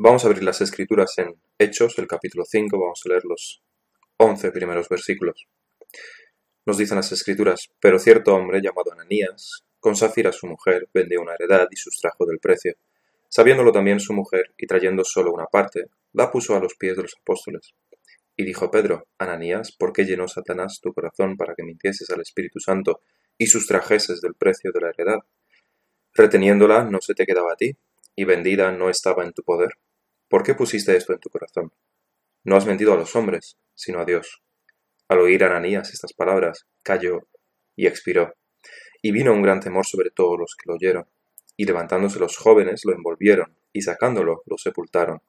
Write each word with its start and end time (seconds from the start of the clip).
Vamos 0.00 0.22
a 0.22 0.28
abrir 0.28 0.44
las 0.44 0.60
escrituras 0.60 1.12
en 1.18 1.34
Hechos, 1.58 1.98
el 1.98 2.06
capítulo 2.06 2.44
5, 2.44 2.78
vamos 2.78 3.02
a 3.04 3.08
leer 3.08 3.24
los 3.24 3.64
11 4.18 4.52
primeros 4.52 4.88
versículos. 4.88 5.48
Nos 6.64 6.78
dicen 6.78 6.98
las 6.98 7.10
escrituras, 7.10 7.66
pero 7.80 7.98
cierto 7.98 8.32
hombre 8.32 8.60
llamado 8.62 8.92
Ananías, 8.92 9.64
con 9.80 9.96
Zafira 9.96 10.30
su 10.30 10.46
mujer, 10.46 10.88
vendió 10.94 11.20
una 11.20 11.34
heredad 11.34 11.66
y 11.72 11.74
sustrajo 11.74 12.26
del 12.26 12.38
precio. 12.38 12.74
Sabiéndolo 13.28 13.72
también 13.72 13.98
su 13.98 14.12
mujer, 14.12 14.54
y 14.56 14.68
trayendo 14.68 15.02
solo 15.02 15.32
una 15.32 15.46
parte, 15.46 15.86
la 16.12 16.30
puso 16.30 16.54
a 16.54 16.60
los 16.60 16.76
pies 16.76 16.96
de 16.96 17.02
los 17.02 17.16
apóstoles. 17.20 17.74
Y 18.36 18.44
dijo 18.44 18.70
Pedro, 18.70 19.08
Ananías, 19.18 19.72
¿por 19.72 19.92
qué 19.92 20.04
llenó 20.04 20.28
Satanás 20.28 20.78
tu 20.80 20.94
corazón 20.94 21.36
para 21.36 21.56
que 21.56 21.64
mintieses 21.64 22.08
al 22.10 22.20
Espíritu 22.20 22.60
Santo 22.60 23.00
y 23.36 23.48
sustrajeses 23.48 24.20
del 24.20 24.34
precio 24.34 24.70
de 24.72 24.80
la 24.80 24.90
heredad? 24.90 25.18
Reteniéndola 26.14 26.84
no 26.84 27.00
se 27.00 27.14
te 27.14 27.26
quedaba 27.26 27.54
a 27.54 27.56
ti, 27.56 27.76
y 28.14 28.24
vendida 28.24 28.70
no 28.70 28.90
estaba 28.90 29.24
en 29.24 29.32
tu 29.32 29.42
poder. 29.42 29.70
¿Por 30.28 30.42
qué 30.42 30.54
pusiste 30.54 30.94
esto 30.94 31.14
en 31.14 31.20
tu 31.20 31.30
corazón? 31.30 31.72
No 32.44 32.56
has 32.56 32.66
mentido 32.66 32.92
a 32.92 32.96
los 32.96 33.16
hombres, 33.16 33.56
sino 33.74 34.00
a 34.00 34.04
Dios. 34.04 34.42
Al 35.08 35.20
oír 35.20 35.42
Ananías 35.42 35.92
estas 35.92 36.12
palabras, 36.12 36.66
cayó 36.82 37.26
y 37.74 37.86
expiró. 37.86 38.34
Y 39.00 39.12
vino 39.12 39.32
un 39.32 39.42
gran 39.42 39.60
temor 39.60 39.86
sobre 39.86 40.10
todos 40.10 40.38
los 40.38 40.54
que 40.54 40.68
lo 40.68 40.74
oyeron. 40.74 41.06
Y 41.56 41.64
levantándose 41.64 42.18
los 42.18 42.36
jóvenes 42.36 42.84
lo 42.84 42.92
envolvieron, 42.92 43.56
y 43.72 43.82
sacándolo 43.82 44.42
lo 44.44 44.58
sepultaron. 44.58 45.22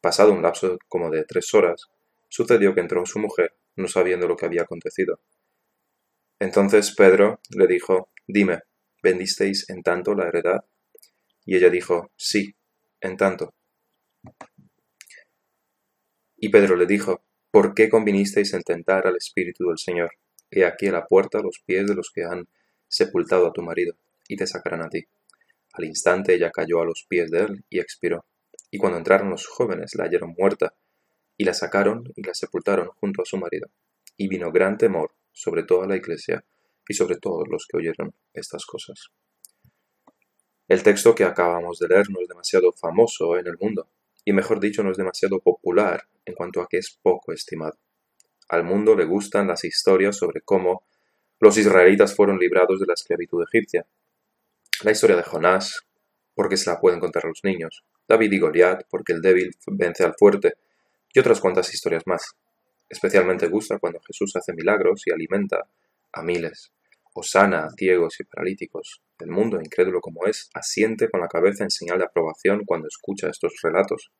Pasado 0.00 0.32
un 0.32 0.42
lapso 0.42 0.78
como 0.86 1.10
de 1.10 1.24
tres 1.24 1.52
horas, 1.54 1.88
sucedió 2.28 2.74
que 2.74 2.80
entró 2.80 3.04
su 3.04 3.18
mujer, 3.18 3.56
no 3.74 3.88
sabiendo 3.88 4.28
lo 4.28 4.36
que 4.36 4.46
había 4.46 4.62
acontecido. 4.62 5.20
Entonces 6.38 6.94
Pedro 6.94 7.40
le 7.50 7.66
dijo, 7.66 8.10
Dime, 8.28 8.60
¿vendisteis 9.02 9.68
en 9.70 9.82
tanto 9.82 10.14
la 10.14 10.28
heredad? 10.28 10.64
Y 11.44 11.56
ella 11.56 11.68
dijo, 11.68 12.12
Sí, 12.16 12.54
en 13.00 13.16
tanto. 13.16 13.54
Y 16.36 16.50
Pedro 16.50 16.76
le 16.76 16.86
dijo, 16.86 17.22
¿por 17.50 17.74
qué 17.74 17.88
convinisteis 17.88 18.54
en 18.54 18.62
tentar 18.62 19.06
al 19.06 19.16
Espíritu 19.16 19.68
del 19.68 19.78
Señor? 19.78 20.12
He 20.50 20.64
aquí 20.64 20.86
a 20.86 20.92
la 20.92 21.06
puerta 21.06 21.40
los 21.40 21.60
pies 21.64 21.86
de 21.86 21.94
los 21.94 22.10
que 22.10 22.24
han 22.24 22.48
sepultado 22.86 23.48
a 23.48 23.52
tu 23.52 23.62
marido, 23.62 23.96
y 24.28 24.36
te 24.36 24.46
sacarán 24.46 24.82
a 24.82 24.88
ti. 24.88 25.04
Al 25.72 25.84
instante 25.84 26.34
ella 26.34 26.50
cayó 26.50 26.80
a 26.80 26.84
los 26.84 27.04
pies 27.08 27.30
de 27.30 27.40
él 27.40 27.64
y 27.68 27.80
expiró. 27.80 28.24
Y 28.70 28.78
cuando 28.78 28.98
entraron 28.98 29.30
los 29.30 29.46
jóvenes 29.46 29.94
la 29.94 30.04
hallaron 30.04 30.34
muerta, 30.36 30.74
y 31.36 31.44
la 31.44 31.54
sacaron 31.54 32.04
y 32.16 32.22
la 32.22 32.34
sepultaron 32.34 32.88
junto 33.00 33.22
a 33.22 33.24
su 33.24 33.36
marido. 33.36 33.68
Y 34.16 34.28
vino 34.28 34.50
gran 34.50 34.76
temor 34.76 35.12
sobre 35.32 35.62
toda 35.62 35.86
la 35.86 35.96
iglesia 35.96 36.44
y 36.88 36.94
sobre 36.94 37.16
todos 37.16 37.46
los 37.48 37.66
que 37.66 37.76
oyeron 37.76 38.14
estas 38.32 38.66
cosas. 38.66 39.10
El 40.66 40.82
texto 40.82 41.14
que 41.14 41.24
acabamos 41.24 41.78
de 41.78 41.88
leer 41.88 42.10
no 42.10 42.20
es 42.20 42.28
demasiado 42.28 42.72
famoso 42.72 43.38
en 43.38 43.46
el 43.46 43.56
mundo, 43.58 43.88
y 44.28 44.32
mejor 44.34 44.60
dicho 44.60 44.82
no 44.82 44.90
es 44.90 44.98
demasiado 44.98 45.40
popular 45.40 46.06
en 46.26 46.34
cuanto 46.34 46.60
a 46.60 46.68
que 46.68 46.76
es 46.76 46.98
poco 47.00 47.32
estimado. 47.32 47.78
Al 48.50 48.62
mundo 48.62 48.94
le 48.94 49.06
gustan 49.06 49.48
las 49.48 49.64
historias 49.64 50.16
sobre 50.16 50.42
cómo 50.42 50.82
los 51.40 51.56
israelitas 51.56 52.14
fueron 52.14 52.38
librados 52.38 52.78
de 52.78 52.84
la 52.84 52.92
esclavitud 52.92 53.42
egipcia. 53.50 53.86
La 54.82 54.90
historia 54.90 55.16
de 55.16 55.22
Jonás, 55.22 55.80
porque 56.34 56.58
se 56.58 56.68
la 56.68 56.78
pueden 56.78 57.00
contar 57.00 57.24
los 57.24 57.40
niños. 57.42 57.84
David 58.06 58.32
y 58.32 58.38
Goliat, 58.38 58.82
porque 58.90 59.14
el 59.14 59.22
débil 59.22 59.50
vence 59.66 60.04
al 60.04 60.14
fuerte. 60.14 60.58
Y 61.14 61.20
otras 61.20 61.40
cuantas 61.40 61.72
historias 61.72 62.02
más. 62.04 62.36
Especialmente 62.86 63.48
gusta 63.48 63.78
cuando 63.78 63.98
Jesús 64.00 64.36
hace 64.36 64.52
milagros 64.52 65.06
y 65.06 65.10
alimenta 65.10 65.70
a 66.12 66.22
miles 66.22 66.70
o 67.14 67.22
sana 67.22 67.64
a 67.64 67.70
ciegos 67.70 68.20
y 68.20 68.24
paralíticos. 68.24 69.00
El 69.18 69.30
mundo, 69.30 69.60
incrédulo 69.60 70.00
como 70.00 70.26
es, 70.26 70.48
asiente 70.54 71.10
con 71.10 71.20
la 71.20 71.28
cabeza 71.28 71.64
en 71.64 71.70
señal 71.70 71.98
de 71.98 72.04
aprobación 72.04 72.64
cuando 72.64 72.86
escucha 72.86 73.28
estos 73.28 73.54
relatos. 73.62 74.12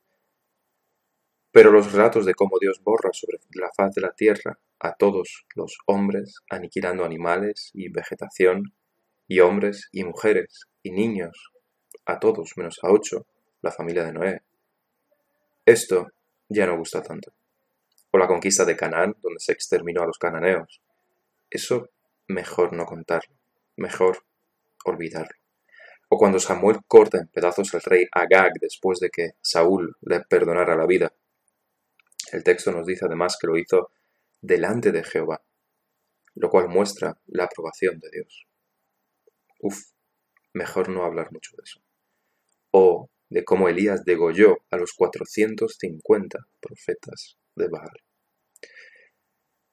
Pero 1.52 1.70
los 1.70 1.92
relatos 1.92 2.26
de 2.26 2.34
cómo 2.34 2.58
Dios 2.60 2.80
borra 2.82 3.10
sobre 3.12 3.38
la 3.54 3.70
faz 3.76 3.94
de 3.94 4.02
la 4.02 4.12
tierra 4.12 4.58
a 4.80 4.94
todos 4.94 5.46
los 5.54 5.78
hombres, 5.86 6.36
aniquilando 6.50 7.04
animales 7.04 7.70
y 7.74 7.88
vegetación, 7.88 8.74
y 9.28 9.40
hombres 9.40 9.88
y 9.92 10.04
mujeres 10.04 10.64
y 10.82 10.90
niños, 10.90 11.52
a 12.06 12.18
todos 12.18 12.52
menos 12.56 12.78
a 12.82 12.90
ocho, 12.90 13.26
la 13.60 13.70
familia 13.70 14.04
de 14.04 14.12
Noé. 14.12 14.42
Esto 15.64 16.08
ya 16.48 16.66
no 16.66 16.76
gusta 16.78 17.02
tanto. 17.02 17.32
O 18.10 18.18
la 18.18 18.26
conquista 18.26 18.64
de 18.64 18.76
Canaán, 18.76 19.14
donde 19.20 19.38
se 19.38 19.52
exterminó 19.52 20.02
a 20.02 20.06
los 20.06 20.18
cananeos. 20.18 20.80
Eso 21.50 21.90
mejor 22.26 22.72
no 22.72 22.86
contarlo, 22.86 23.34
mejor 23.76 24.24
olvidarlo. 24.88 25.38
O 26.10 26.16
cuando 26.16 26.40
Samuel 26.40 26.78
corta 26.86 27.18
en 27.18 27.28
pedazos 27.28 27.74
al 27.74 27.82
rey 27.82 28.06
Agag 28.12 28.52
después 28.60 28.98
de 28.98 29.10
que 29.10 29.32
Saúl 29.40 29.94
le 30.00 30.20
perdonara 30.20 30.74
la 30.74 30.86
vida. 30.86 31.12
El 32.32 32.42
texto 32.42 32.72
nos 32.72 32.86
dice 32.86 33.04
además 33.06 33.36
que 33.40 33.46
lo 33.46 33.58
hizo 33.58 33.90
delante 34.40 34.92
de 34.92 35.04
Jehová, 35.04 35.42
lo 36.34 36.48
cual 36.50 36.68
muestra 36.68 37.18
la 37.26 37.44
aprobación 37.44 37.98
de 38.00 38.10
Dios. 38.10 38.46
Uf, 39.60 39.78
mejor 40.54 40.88
no 40.88 41.04
hablar 41.04 41.32
mucho 41.32 41.56
de 41.56 41.62
eso. 41.64 41.80
O 42.70 43.10
de 43.28 43.44
cómo 43.44 43.68
Elías 43.68 44.04
degolló 44.04 44.58
a 44.70 44.76
los 44.76 44.92
450 44.94 46.38
profetas 46.60 47.38
de 47.54 47.68
Baal. 47.68 48.02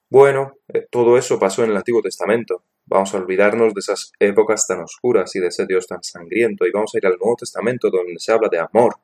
Bueno, 0.08 0.58
eh, 0.68 0.86
todo 0.90 1.18
eso 1.18 1.38
pasó 1.38 1.64
en 1.64 1.70
el 1.70 1.76
Antiguo 1.76 2.02
Testamento. 2.02 2.62
Vamos 2.86 3.12
a 3.12 3.18
olvidarnos 3.18 3.74
de 3.74 3.80
esas 3.80 4.12
épocas 4.20 4.66
tan 4.66 4.80
oscuras 4.80 5.34
y 5.34 5.40
de 5.40 5.48
ese 5.48 5.66
Dios 5.66 5.88
tan 5.88 6.02
sangriento 6.04 6.66
y 6.66 6.70
vamos 6.70 6.94
a 6.94 6.98
ir 6.98 7.06
al 7.06 7.18
Nuevo 7.18 7.34
Testamento 7.36 7.90
donde 7.90 8.14
se 8.18 8.30
habla 8.30 8.48
de 8.48 8.60
amor, 8.60 8.94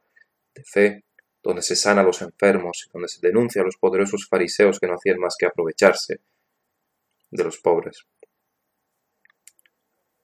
de 0.54 0.62
fe, 0.65 1.04
donde 1.43 1.62
se 1.62 1.75
sana 1.75 2.03
a 2.03 2.04
los 2.04 2.22
enfermos 2.22 2.88
donde 2.92 3.09
se 3.09 3.19
denuncia 3.21 3.62
a 3.62 3.65
los 3.65 3.76
poderosos 3.76 4.28
fariseos 4.28 4.78
que 4.78 4.87
no 4.87 4.94
hacían 4.94 5.19
más 5.19 5.34
que 5.37 5.47
aprovecharse 5.47 6.21
de 7.31 7.44
los 7.44 7.59
pobres. 7.59 8.06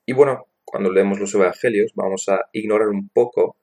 Y 0.06 0.12
bueno, 0.12 0.46
cuando 0.64 0.92
leemos 0.92 1.18
los 1.18 1.34
Evangelios 1.34 1.92
vamos 1.94 2.28
a 2.28 2.48
ignorar 2.52 2.88
un 2.88 3.08
poco, 3.08 3.56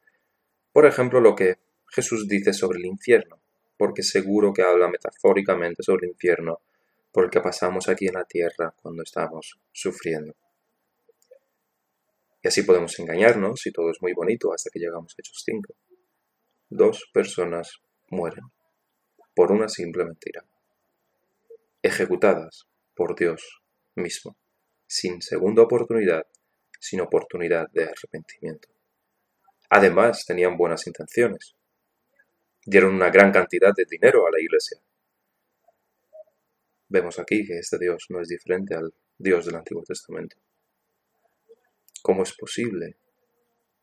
por 0.74 0.86
ejemplo, 0.86 1.22
lo 1.22 1.36
que 1.36 1.56
Jesús 1.88 2.28
dice 2.28 2.52
sobre 2.52 2.80
el 2.80 2.86
infierno, 2.86 3.40
porque 3.78 4.04
seguro 4.04 4.52
que 4.52 4.62
habla 4.62 4.90
metafóricamente 4.90 5.84
sobre 5.84 6.08
el 6.08 6.12
infierno 6.12 6.60
por 7.16 7.24
el 7.24 7.32
que 7.32 7.40
pasamos 7.40 7.88
aquí 7.88 8.08
en 8.08 8.16
la 8.16 8.26
tierra 8.26 8.76
cuando 8.82 9.02
estamos 9.02 9.58
sufriendo. 9.72 10.36
Y 12.44 12.50
así 12.50 12.64
podemos 12.64 13.00
engañarnos 13.00 13.66
y 13.66 13.72
todo 13.72 13.90
es 13.90 14.02
muy 14.02 14.12
bonito 14.12 14.52
hasta 14.52 14.70
que 14.70 14.80
llegamos 14.80 15.14
a 15.14 15.22
Hechos 15.22 15.42
5. 15.46 15.74
Dos 16.68 17.10
personas 17.14 17.80
mueren 18.10 18.44
por 19.34 19.54
una 19.54 19.70
simple 19.70 20.04
mentira, 20.04 20.44
ejecutadas 21.82 22.68
por 22.94 23.18
Dios 23.18 23.62
mismo, 23.96 24.36
sin 24.86 25.22
segunda 25.22 25.64
oportunidad, 25.64 26.28
sin 26.82 27.00
oportunidad 27.00 27.70
de 27.72 27.86
arrepentimiento. 27.86 28.68
Además, 29.70 30.26
tenían 30.26 30.58
buenas 30.58 30.86
intenciones. 30.86 31.56
Dieron 32.66 32.94
una 32.94 33.10
gran 33.10 33.32
cantidad 33.32 33.72
de 33.74 33.86
dinero 33.90 34.28
a 34.28 34.32
la 34.32 34.42
iglesia, 34.42 34.82
Vemos 36.96 37.20
aquí 37.20 37.46
que 37.46 37.60
este 37.60 37.78
Dios 37.78 38.06
no 38.08 38.22
es 38.22 38.30
diferente 38.30 38.74
al 38.74 38.94
Dios 39.18 39.46
del 39.46 39.56
Antiguo 39.56 39.84
Testamento. 39.84 40.38
¿Cómo 42.02 42.24
es 42.24 42.32
posible? 42.32 42.96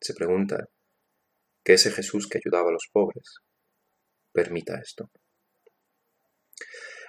Se 0.00 0.14
pregunta 0.14 0.66
que 1.62 1.74
ese 1.74 1.90
Jesús 1.90 2.26
que 2.26 2.38
ayudaba 2.38 2.70
a 2.70 2.72
los 2.72 2.88
pobres 2.90 3.34
permita 4.32 4.80
esto. 4.80 5.10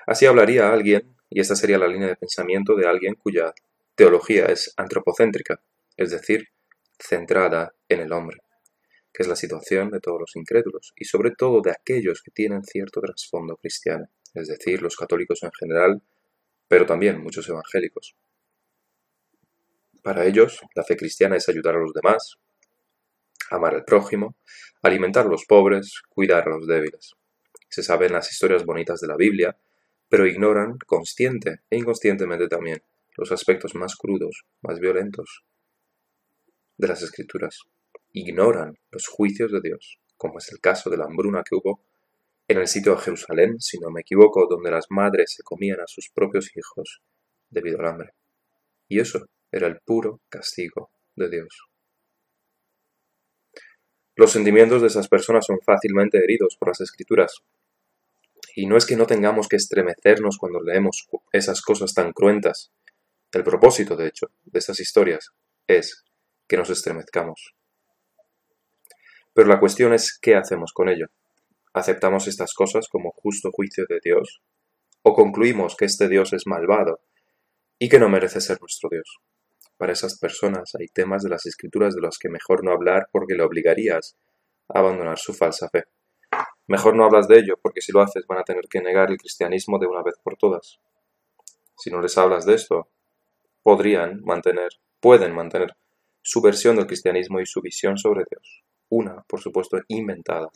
Así 0.06 0.26
hablaría 0.26 0.74
alguien, 0.74 1.16
y 1.30 1.40
esta 1.40 1.56
sería 1.56 1.78
la 1.78 1.88
línea 1.88 2.10
de 2.10 2.18
pensamiento 2.18 2.76
de 2.76 2.86
alguien 2.86 3.16
cuya 3.16 3.54
teología 3.96 4.48
es 4.48 4.74
antropocéntrica, 4.76 5.64
es 5.96 6.12
decir, 6.12 6.50
centrada 7.00 7.74
en 7.88 8.02
el 8.02 8.12
hombre, 8.12 8.40
que 9.14 9.24
es 9.24 9.30
la 9.30 9.38
situación 9.38 9.90
de 9.90 10.02
todos 10.02 10.20
los 10.20 10.36
incrédulos 10.36 10.92
y 10.98 11.06
sobre 11.06 11.32
todo 11.32 11.62
de 11.62 11.72
aquellos 11.72 12.22
que 12.22 12.32
tienen 12.32 12.66
cierto 12.66 13.00
trasfondo 13.00 13.56
cristiano 13.56 14.10
es 14.34 14.48
decir, 14.48 14.82
los 14.82 14.96
católicos 14.96 15.44
en 15.44 15.52
general, 15.60 16.02
pero 16.68 16.86
también 16.86 17.22
muchos 17.22 17.48
evangélicos. 17.50 18.16
Para 20.02 20.26
ellos, 20.26 20.60
la 20.76 20.84
fe 20.84 20.98
cristiana 20.98 21.38
es 21.38 21.48
ayudar 21.48 21.76
a 21.76 21.80
los 21.80 21.94
demás, 21.94 22.36
amar 23.50 23.76
al 23.76 23.86
prójimo, 23.86 24.36
alimentar 24.82 25.26
a 25.26 25.30
los 25.30 25.46
pobres, 25.46 26.02
cuidar 26.10 26.48
a 26.48 26.52
los 26.52 26.68
débiles. 26.68 27.14
Se 27.70 27.84
saben 27.84 28.12
las 28.12 28.32
historias 28.32 28.66
bonitas 28.66 29.00
de 29.00 29.08
la 29.08 29.16
Biblia, 29.16 29.58
pero 30.10 30.28
ignoran, 30.28 30.78
consciente 30.86 31.62
e 31.70 31.78
inconscientemente 31.78 32.48
también, 32.48 32.84
los 33.16 33.32
aspectos 33.32 33.76
más 33.76 33.96
crudos, 33.96 34.44
más 34.62 34.80
violentos 34.80 35.44
de 36.78 36.88
las 36.88 37.02
escrituras. 37.02 37.62
Ignoran 38.12 38.78
los 38.92 39.08
juicios 39.08 39.52
de 39.52 39.62
Dios, 39.62 40.00
como 40.18 40.40
es 40.40 40.52
el 40.52 40.60
caso 40.60 40.90
de 40.90 40.98
la 40.98 41.06
hambruna 41.06 41.44
que 41.44 41.56
hubo 41.56 41.82
en 42.48 42.58
el 42.58 42.68
sitio 42.68 42.96
de 42.96 43.02
Jerusalén, 43.02 43.60
si 43.60 43.80
no 43.80 43.90
me 43.90 44.02
equivoco, 44.02 44.48
donde 44.50 44.72
las 44.72 44.88
madres 44.90 45.34
se 45.36 45.44
comían 45.44 45.80
a 45.80 45.88
sus 45.88 46.10
propios 46.10 46.56
hijos 46.56 47.02
debido 47.50 47.80
al 47.80 47.88
hambre. 47.88 48.14
Y 48.88 49.00
eso 49.00 49.26
era 49.52 49.68
el 49.68 49.80
puro 49.80 50.22
castigo 50.30 50.92
de 51.16 51.30
Dios. 51.30 51.68
Los 54.16 54.32
sentimientos 54.32 54.82
de 54.82 54.88
esas 54.88 55.08
personas 55.08 55.46
son 55.46 55.60
fácilmente 55.66 56.18
heridos 56.18 56.56
por 56.58 56.68
las 56.68 56.82
escrituras. 56.82 57.42
Y 58.56 58.68
no 58.68 58.78
es 58.78 58.86
que 58.86 58.96
no 58.96 59.08
tengamos 59.08 59.48
que 59.48 59.56
estremecernos 59.56 60.38
cuando 60.38 60.62
leemos 60.62 61.08
esas 61.32 61.62
cosas 61.62 61.94
tan 61.94 62.12
cruentas. 62.14 62.72
El 63.32 63.44
propósito, 63.44 63.96
de 63.96 64.08
hecho, 64.08 64.28
de 64.44 64.60
estas 64.60 64.80
historias 64.80 65.32
es 65.66 66.04
que 66.48 66.58
nos 66.58 66.70
estremezcamos. 66.70 67.56
Pero 69.34 69.48
la 69.48 69.60
cuestión 69.60 69.94
es 69.94 70.18
qué 70.22 70.36
hacemos 70.36 70.74
con 70.74 70.90
ello. 70.90 71.08
¿Aceptamos 71.76 72.28
estas 72.28 72.54
cosas 72.54 72.88
como 72.88 73.10
justo 73.10 73.50
juicio 73.52 73.86
de 73.90 74.00
Dios? 74.04 74.44
¿O 75.02 75.16
concluimos 75.16 75.76
que 75.76 75.86
este 75.86 76.08
Dios 76.08 76.32
es 76.34 76.46
malvado 76.46 77.02
y 77.80 77.90
que 77.90 77.98
no 77.98 78.10
merece 78.10 78.42
ser 78.42 78.60
nuestro 78.62 78.90
Dios? 78.92 79.18
Para 79.78 79.94
esas 79.94 80.20
personas 80.20 80.76
hay 80.80 80.86
temas 80.90 81.24
de 81.24 81.30
las 81.30 81.48
escrituras 81.48 81.96
de 81.96 82.02
los 82.02 82.20
que 82.20 82.30
mejor 82.30 82.64
no 82.64 82.72
hablar 82.72 83.08
porque 83.12 83.34
le 83.34 83.42
obligarías 83.42 84.16
a 84.70 84.80
abandonar 84.80 85.18
su 85.18 85.34
falsa 85.34 85.68
fe. 85.70 85.86
Mejor 86.68 86.96
no 86.96 87.06
hablas 87.06 87.28
de 87.28 87.40
ello 87.40 87.56
porque 87.60 87.82
si 87.82 87.92
lo 87.92 88.02
haces 88.02 88.28
van 88.28 88.38
a 88.38 88.44
tener 88.44 88.66
que 88.70 88.80
negar 88.80 89.10
el 89.10 89.18
cristianismo 89.18 89.80
de 89.80 89.88
una 89.88 90.04
vez 90.04 90.14
por 90.24 90.38
todas. 90.38 90.80
Si 91.76 91.90
no 91.90 92.02
les 92.02 92.16
hablas 92.20 92.46
de 92.46 92.54
esto, 92.54 92.92
podrían 93.64 94.22
mantener, 94.24 94.70
pueden 95.00 95.34
mantener 95.34 95.76
su 96.22 96.40
versión 96.40 96.76
del 96.76 96.86
cristianismo 96.86 97.40
y 97.42 97.48
su 97.48 97.62
visión 97.62 97.98
sobre 97.98 98.26
Dios, 98.30 98.64
una, 98.90 99.24
por 99.28 99.42
supuesto, 99.42 99.80
inventada 99.88 100.52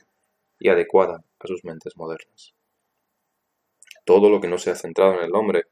y 0.60 0.70
adecuada 0.70 1.24
a 1.40 1.48
sus 1.48 1.64
mentes 1.64 1.98
modernas. 1.98 2.54
Todo 4.06 4.30
lo 4.30 4.40
que 4.40 4.48
no 4.48 4.58
sea 4.58 4.76
centrado 4.76 5.16
en 5.16 5.24
el 5.24 5.36
hombre 5.36 5.66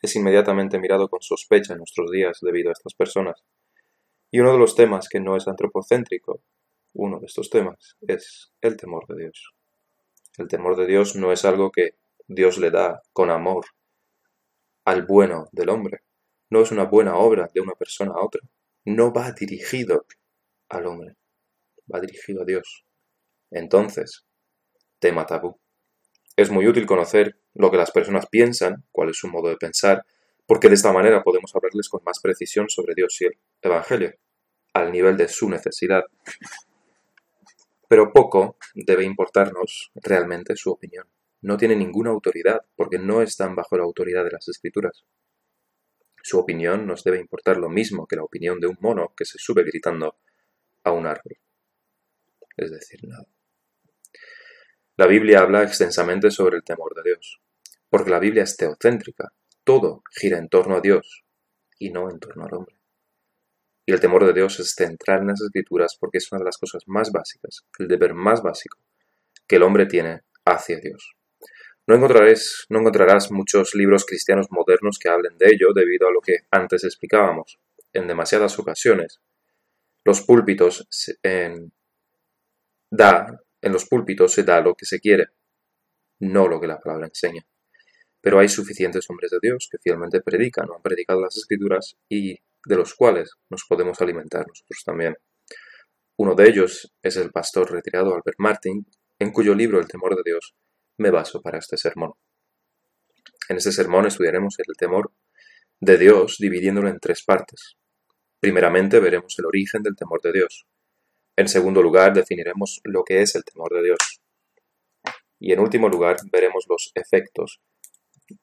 es 0.00 0.16
inmediatamente 0.16 0.78
mirado 0.78 1.08
con 1.08 1.20
sospecha 1.22 1.74
en 1.74 1.78
nuestros 1.78 2.10
días 2.10 2.38
debido 2.40 2.70
a 2.70 2.72
estas 2.72 2.94
personas. 2.94 3.44
Y 4.30 4.40
uno 4.40 4.52
de 4.52 4.58
los 4.58 4.74
temas 4.74 5.08
que 5.08 5.20
no 5.20 5.36
es 5.36 5.46
antropocéntrico, 5.46 6.42
uno 6.94 7.20
de 7.20 7.26
estos 7.26 7.50
temas, 7.50 7.96
es 8.00 8.52
el 8.60 8.76
temor 8.76 9.06
de 9.06 9.24
Dios. 9.24 9.54
El 10.38 10.48
temor 10.48 10.76
de 10.76 10.86
Dios 10.86 11.16
no 11.16 11.32
es 11.32 11.44
algo 11.44 11.70
que 11.70 11.96
Dios 12.26 12.58
le 12.58 12.70
da 12.70 13.02
con 13.12 13.30
amor 13.30 13.66
al 14.84 15.04
bueno 15.06 15.48
del 15.52 15.68
hombre. 15.68 16.00
No 16.50 16.62
es 16.62 16.72
una 16.72 16.84
buena 16.84 17.16
obra 17.16 17.48
de 17.52 17.60
una 17.60 17.74
persona 17.74 18.12
a 18.12 18.24
otra. 18.24 18.40
No 18.84 19.12
va 19.12 19.32
dirigido 19.32 20.06
al 20.68 20.86
hombre. 20.86 21.16
Va 21.92 22.00
dirigido 22.00 22.42
a 22.42 22.44
Dios. 22.44 22.84
Entonces, 23.50 24.24
tema 25.02 25.26
tabú. 25.26 25.58
Es 26.36 26.50
muy 26.50 26.66
útil 26.66 26.86
conocer 26.86 27.36
lo 27.54 27.70
que 27.70 27.76
las 27.76 27.90
personas 27.90 28.26
piensan, 28.30 28.84
cuál 28.92 29.10
es 29.10 29.18
su 29.18 29.28
modo 29.28 29.50
de 29.50 29.56
pensar, 29.56 30.06
porque 30.46 30.68
de 30.68 30.76
esta 30.76 30.92
manera 30.92 31.22
podemos 31.22 31.54
hablarles 31.54 31.88
con 31.88 32.02
más 32.04 32.20
precisión 32.22 32.70
sobre 32.70 32.94
Dios 32.94 33.20
y 33.20 33.26
el 33.26 33.36
Evangelio, 33.60 34.14
al 34.72 34.92
nivel 34.92 35.16
de 35.16 35.28
su 35.28 35.50
necesidad. 35.50 36.04
Pero 37.88 38.12
poco 38.12 38.56
debe 38.74 39.04
importarnos 39.04 39.90
realmente 39.96 40.56
su 40.56 40.70
opinión. 40.70 41.06
No 41.42 41.56
tiene 41.56 41.74
ninguna 41.74 42.10
autoridad, 42.10 42.60
porque 42.76 42.98
no 42.98 43.20
están 43.20 43.56
bajo 43.56 43.76
la 43.76 43.82
autoridad 43.82 44.24
de 44.24 44.30
las 44.30 44.48
escrituras. 44.48 45.04
Su 46.22 46.38
opinión 46.38 46.86
nos 46.86 47.02
debe 47.02 47.18
importar 47.18 47.56
lo 47.56 47.68
mismo 47.68 48.06
que 48.06 48.16
la 48.16 48.22
opinión 48.22 48.60
de 48.60 48.68
un 48.68 48.78
mono 48.80 49.12
que 49.16 49.24
se 49.24 49.38
sube 49.38 49.64
gritando 49.64 50.16
a 50.84 50.92
un 50.92 51.06
árbol. 51.06 51.36
Es 52.56 52.70
decir, 52.70 53.00
nada. 53.02 53.26
La 54.96 55.06
Biblia 55.06 55.40
habla 55.40 55.62
extensamente 55.62 56.30
sobre 56.30 56.56
el 56.56 56.64
temor 56.64 56.94
de 56.94 57.02
Dios, 57.02 57.40
porque 57.88 58.10
la 58.10 58.18
Biblia 58.18 58.42
es 58.42 58.56
teocéntrica, 58.56 59.32
todo 59.64 60.02
gira 60.10 60.38
en 60.38 60.48
torno 60.48 60.76
a 60.76 60.80
Dios 60.80 61.24
y 61.78 61.90
no 61.90 62.10
en 62.10 62.20
torno 62.20 62.44
al 62.44 62.54
hombre. 62.54 62.76
Y 63.86 63.92
el 63.92 64.00
temor 64.00 64.26
de 64.26 64.34
Dios 64.34 64.60
es 64.60 64.72
central 64.72 65.22
en 65.22 65.28
las 65.28 65.40
escrituras 65.40 65.96
porque 65.98 66.18
es 66.18 66.30
una 66.30 66.40
de 66.40 66.44
las 66.44 66.58
cosas 66.58 66.82
más 66.86 67.10
básicas, 67.10 67.64
el 67.78 67.88
deber 67.88 68.14
más 68.14 68.42
básico 68.42 68.78
que 69.46 69.56
el 69.56 69.62
hombre 69.62 69.86
tiene 69.86 70.20
hacia 70.44 70.78
Dios. 70.78 71.14
No, 71.86 71.96
encontrarás, 71.96 72.66
no 72.68 72.80
encontrarás 72.80 73.30
muchos 73.30 73.74
libros 73.74 74.04
cristianos 74.04 74.46
modernos 74.50 74.98
que 74.98 75.08
hablen 75.08 75.36
de 75.36 75.46
ello 75.46 75.72
debido 75.74 76.06
a 76.06 76.12
lo 76.12 76.20
que 76.20 76.40
antes 76.50 76.84
explicábamos. 76.84 77.58
En 77.92 78.06
demasiadas 78.06 78.58
ocasiones, 78.58 79.20
los 80.04 80.22
púlpitos 80.22 80.86
en, 81.22 81.72
da 82.90 83.42
en 83.62 83.72
los 83.72 83.86
púlpitos 83.86 84.32
se 84.32 84.42
da 84.42 84.60
lo 84.60 84.74
que 84.74 84.84
se 84.84 85.00
quiere, 85.00 85.28
no 86.18 86.48
lo 86.48 86.60
que 86.60 86.66
la 86.66 86.80
palabra 86.80 87.06
enseña. 87.06 87.46
Pero 88.20 88.38
hay 88.38 88.48
suficientes 88.48 89.08
hombres 89.08 89.30
de 89.30 89.38
Dios 89.40 89.68
que 89.70 89.78
fielmente 89.78 90.20
predican 90.20 90.68
o 90.68 90.76
han 90.76 90.82
predicado 90.82 91.20
las 91.20 91.36
escrituras 91.36 91.96
y 92.08 92.34
de 92.64 92.76
los 92.76 92.94
cuales 92.94 93.30
nos 93.50 93.64
podemos 93.68 94.00
alimentar 94.00 94.46
nosotros 94.46 94.82
también. 94.84 95.16
Uno 96.16 96.34
de 96.34 96.48
ellos 96.48 96.92
es 97.02 97.16
el 97.16 97.30
pastor 97.30 97.72
retirado 97.72 98.14
Albert 98.14 98.38
Martin, 98.38 98.86
en 99.18 99.32
cuyo 99.32 99.54
libro 99.54 99.80
El 99.80 99.88
temor 99.88 100.14
de 100.14 100.22
Dios 100.24 100.54
me 100.98 101.10
baso 101.10 101.40
para 101.40 101.58
este 101.58 101.76
sermón. 101.76 102.12
En 103.48 103.56
este 103.56 103.72
sermón 103.72 104.06
estudiaremos 104.06 104.56
el 104.58 104.76
temor 104.76 105.12
de 105.80 105.98
Dios 105.98 106.36
dividiéndolo 106.38 106.88
en 106.88 107.00
tres 107.00 107.24
partes. 107.24 107.76
Primeramente 108.38 109.00
veremos 109.00 109.34
el 109.38 109.46
origen 109.46 109.82
del 109.82 109.96
temor 109.96 110.20
de 110.20 110.32
Dios. 110.32 110.66
En 111.36 111.48
segundo 111.48 111.82
lugar, 111.82 112.12
definiremos 112.12 112.80
lo 112.84 113.04
que 113.04 113.22
es 113.22 113.34
el 113.34 113.44
temor 113.44 113.72
de 113.72 113.82
Dios. 113.84 114.20
Y 115.40 115.52
en 115.52 115.60
último 115.60 115.88
lugar, 115.88 116.16
veremos 116.30 116.66
los 116.68 116.92
efectos 116.94 117.60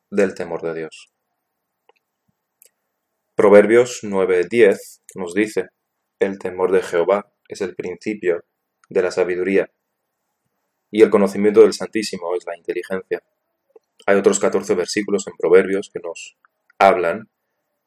del 0.10 0.34
temor 0.34 0.62
de 0.62 0.74
Dios. 0.74 1.12
Proverbios 3.36 4.00
9:10 4.04 5.02
nos 5.16 5.34
dice, 5.34 5.70
el 6.20 6.40
temor 6.40 6.72
de 6.72 6.82
Jehová 6.82 7.32
es 7.48 7.62
el 7.62 7.76
principio 7.76 8.44
de 8.90 9.02
la 9.02 9.12
sabiduría, 9.12 9.72
y 10.92 11.04
el 11.04 11.10
conocimiento 11.10 11.62
del 11.62 11.74
Santísimo 11.74 12.36
es 12.36 12.46
la 12.46 12.58
inteligencia. 12.58 13.22
Hay 14.08 14.18
otros 14.18 14.40
14 14.40 14.74
versículos 14.76 15.28
en 15.28 15.34
Proverbios 15.38 15.90
que 15.94 16.00
nos 16.00 16.38
hablan 16.80 17.30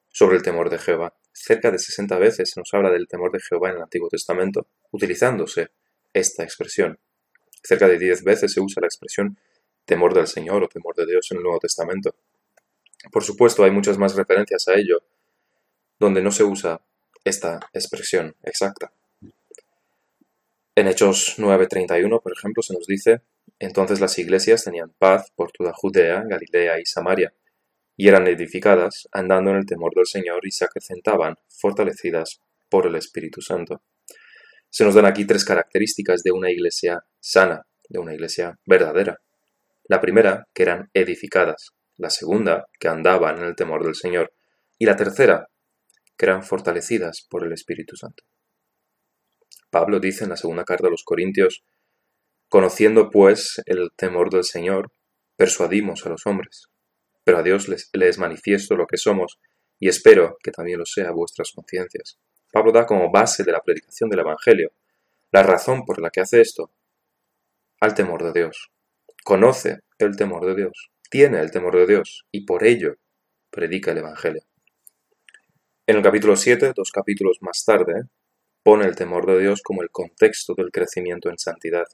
sobre 0.09 0.37
el 0.37 0.43
temor 0.43 0.71
de 0.71 0.79
Jehová. 0.79 1.15
Cerca 1.32 1.70
de 1.70 1.79
60 1.79 2.19
veces 2.19 2.50
se 2.50 2.61
nos 2.61 2.73
habla 2.75 2.90
del 2.90 3.08
temor 3.08 3.32
de 3.32 3.40
Jehová 3.40 3.70
en 3.70 3.76
el 3.76 3.82
Antiguo 3.82 4.08
Testamento, 4.08 4.67
utilizándose 4.90 5.70
esta 6.12 6.43
expresión. 6.44 6.99
Cerca 7.62 7.88
de 7.88 7.99
10 7.99 8.25
veces 8.25 8.52
se 8.52 8.61
usa 8.61 8.81
la 8.81 8.87
expresión 8.87 9.38
temor 9.84 10.14
del 10.14 10.26
Señor 10.26 10.62
o 10.62 10.69
temor 10.69 10.94
de 10.94 11.06
Dios 11.06 11.26
en 11.31 11.38
el 11.38 11.43
Nuevo 11.43 11.58
Testamento. 11.58 12.14
Por 13.11 13.25
supuesto, 13.25 13.64
hay 13.64 13.70
muchas 13.70 13.99
más 13.99 14.14
referencias 14.14 14.69
a 14.69 14.75
ello 14.75 15.02
donde 15.99 16.23
no 16.23 16.31
se 16.31 16.44
usa 16.44 16.81
esta 17.25 17.61
expresión 17.73 18.34
exacta. 18.43 18.93
En 20.75 20.88
Hechos 20.88 21.34
9:31, 21.38 22.20
por 22.20 22.32
ejemplo, 22.32 22.62
se 22.62 22.75
nos 22.75 22.87
dice, 22.87 23.23
entonces 23.58 24.00
las 24.00 24.19
iglesias 24.19 24.65
tenían 24.65 24.91
paz 24.98 25.31
por 25.34 25.53
toda 25.53 25.72
Judea, 25.72 26.24
Galilea 26.27 26.81
y 26.81 26.86
Samaria, 26.86 27.32
y 28.03 28.09
eran 28.09 28.27
edificadas 28.27 29.06
andando 29.13 29.53
en 29.53 29.59
el 29.59 29.65
temor 29.65 29.94
del 29.94 30.06
Señor 30.06 30.44
y 30.44 30.51
se 30.51 30.65
acrecentaban, 30.65 31.37
fortalecidas 31.49 32.41
por 32.69 32.89
el 32.89 32.97
Espíritu 32.97 33.41
Santo. 33.41 33.81
Se 34.71 34.82
nos 34.82 34.97
dan 34.97 35.06
aquí 35.06 35.25
tres 35.25 35.44
características 35.44 36.25
de 36.25 36.32
una 36.32 36.51
iglesia 36.51 37.05
sana, 37.21 37.65
de 37.89 38.01
una 38.01 38.13
iglesia 38.13 38.59
verdadera. 38.67 39.21
La 39.85 40.01
primera, 40.01 40.49
que 40.53 40.65
eran 40.65 40.91
edificadas. 40.93 41.77
La 41.97 42.11
segunda, 42.11 42.67
que 42.81 42.89
andaban 42.89 43.39
en 43.39 43.44
el 43.44 43.55
temor 43.55 43.85
del 43.85 43.94
Señor. 43.94 44.32
Y 44.81 44.87
la 44.87 44.97
tercera, 44.97 45.47
que 46.17 46.27
eran 46.27 46.43
fortalecidas 46.43 47.25
por 47.31 47.47
el 47.47 47.53
Espíritu 47.53 47.94
Santo. 47.94 48.25
Pablo 49.71 50.01
dice 50.01 50.25
en 50.25 50.31
la 50.31 50.37
segunda 50.37 50.65
carta 50.65 50.89
a 50.89 50.91
los 50.91 51.05
Corintios, 51.05 51.63
Conociendo 52.49 53.11
pues 53.11 53.63
el 53.65 53.91
temor 53.94 54.29
del 54.29 54.43
Señor, 54.43 54.91
persuadimos 55.37 56.05
a 56.05 56.09
los 56.09 56.27
hombres 56.27 56.71
pero 57.24 57.38
a 57.38 57.43
Dios 57.43 57.69
les, 57.69 57.91
es 57.93 58.19
manifiesto 58.19 58.76
lo 58.76 58.86
que 58.86 58.96
somos, 58.96 59.38
y 59.79 59.88
espero 59.88 60.36
que 60.43 60.50
también 60.50 60.79
lo 60.79 60.86
sea 60.86 61.10
vuestras 61.10 61.52
conciencias. 61.52 62.19
Pablo 62.52 62.72
da 62.72 62.86
como 62.86 63.10
base 63.10 63.44
de 63.44 63.52
la 63.52 63.60
predicación 63.60 64.10
del 64.10 64.20
Evangelio 64.20 64.72
la 65.31 65.43
razón 65.43 65.84
por 65.84 66.00
la 66.00 66.10
que 66.10 66.20
hace 66.20 66.41
esto 66.41 66.72
al 67.81 67.94
temor 67.94 68.22
de 68.22 68.38
Dios. 68.38 68.70
Conoce 69.24 69.81
el 69.98 70.14
temor 70.17 70.44
de 70.46 70.55
Dios, 70.55 70.91
tiene 71.10 71.41
el 71.41 71.50
temor 71.50 71.76
de 71.76 71.86
Dios, 71.86 72.26
y 72.31 72.44
por 72.44 72.64
ello 72.64 72.96
predica 73.50 73.93
el 73.93 73.98
Evangelio. 73.98 74.43
En 75.86 75.96
el 75.96 76.02
capítulo 76.02 76.36
7, 76.36 76.72
dos 76.76 76.91
capítulos 76.93 77.38
más 77.41 77.64
tarde, 77.64 78.05
pone 78.62 78.84
el 78.84 78.94
temor 78.94 79.26
de 79.26 79.41
Dios 79.41 79.62
como 79.62 79.82
el 79.82 79.91
contexto 79.91 80.55
del 80.55 80.70
crecimiento 80.70 81.29
en 81.29 81.38
santidad, 81.38 81.86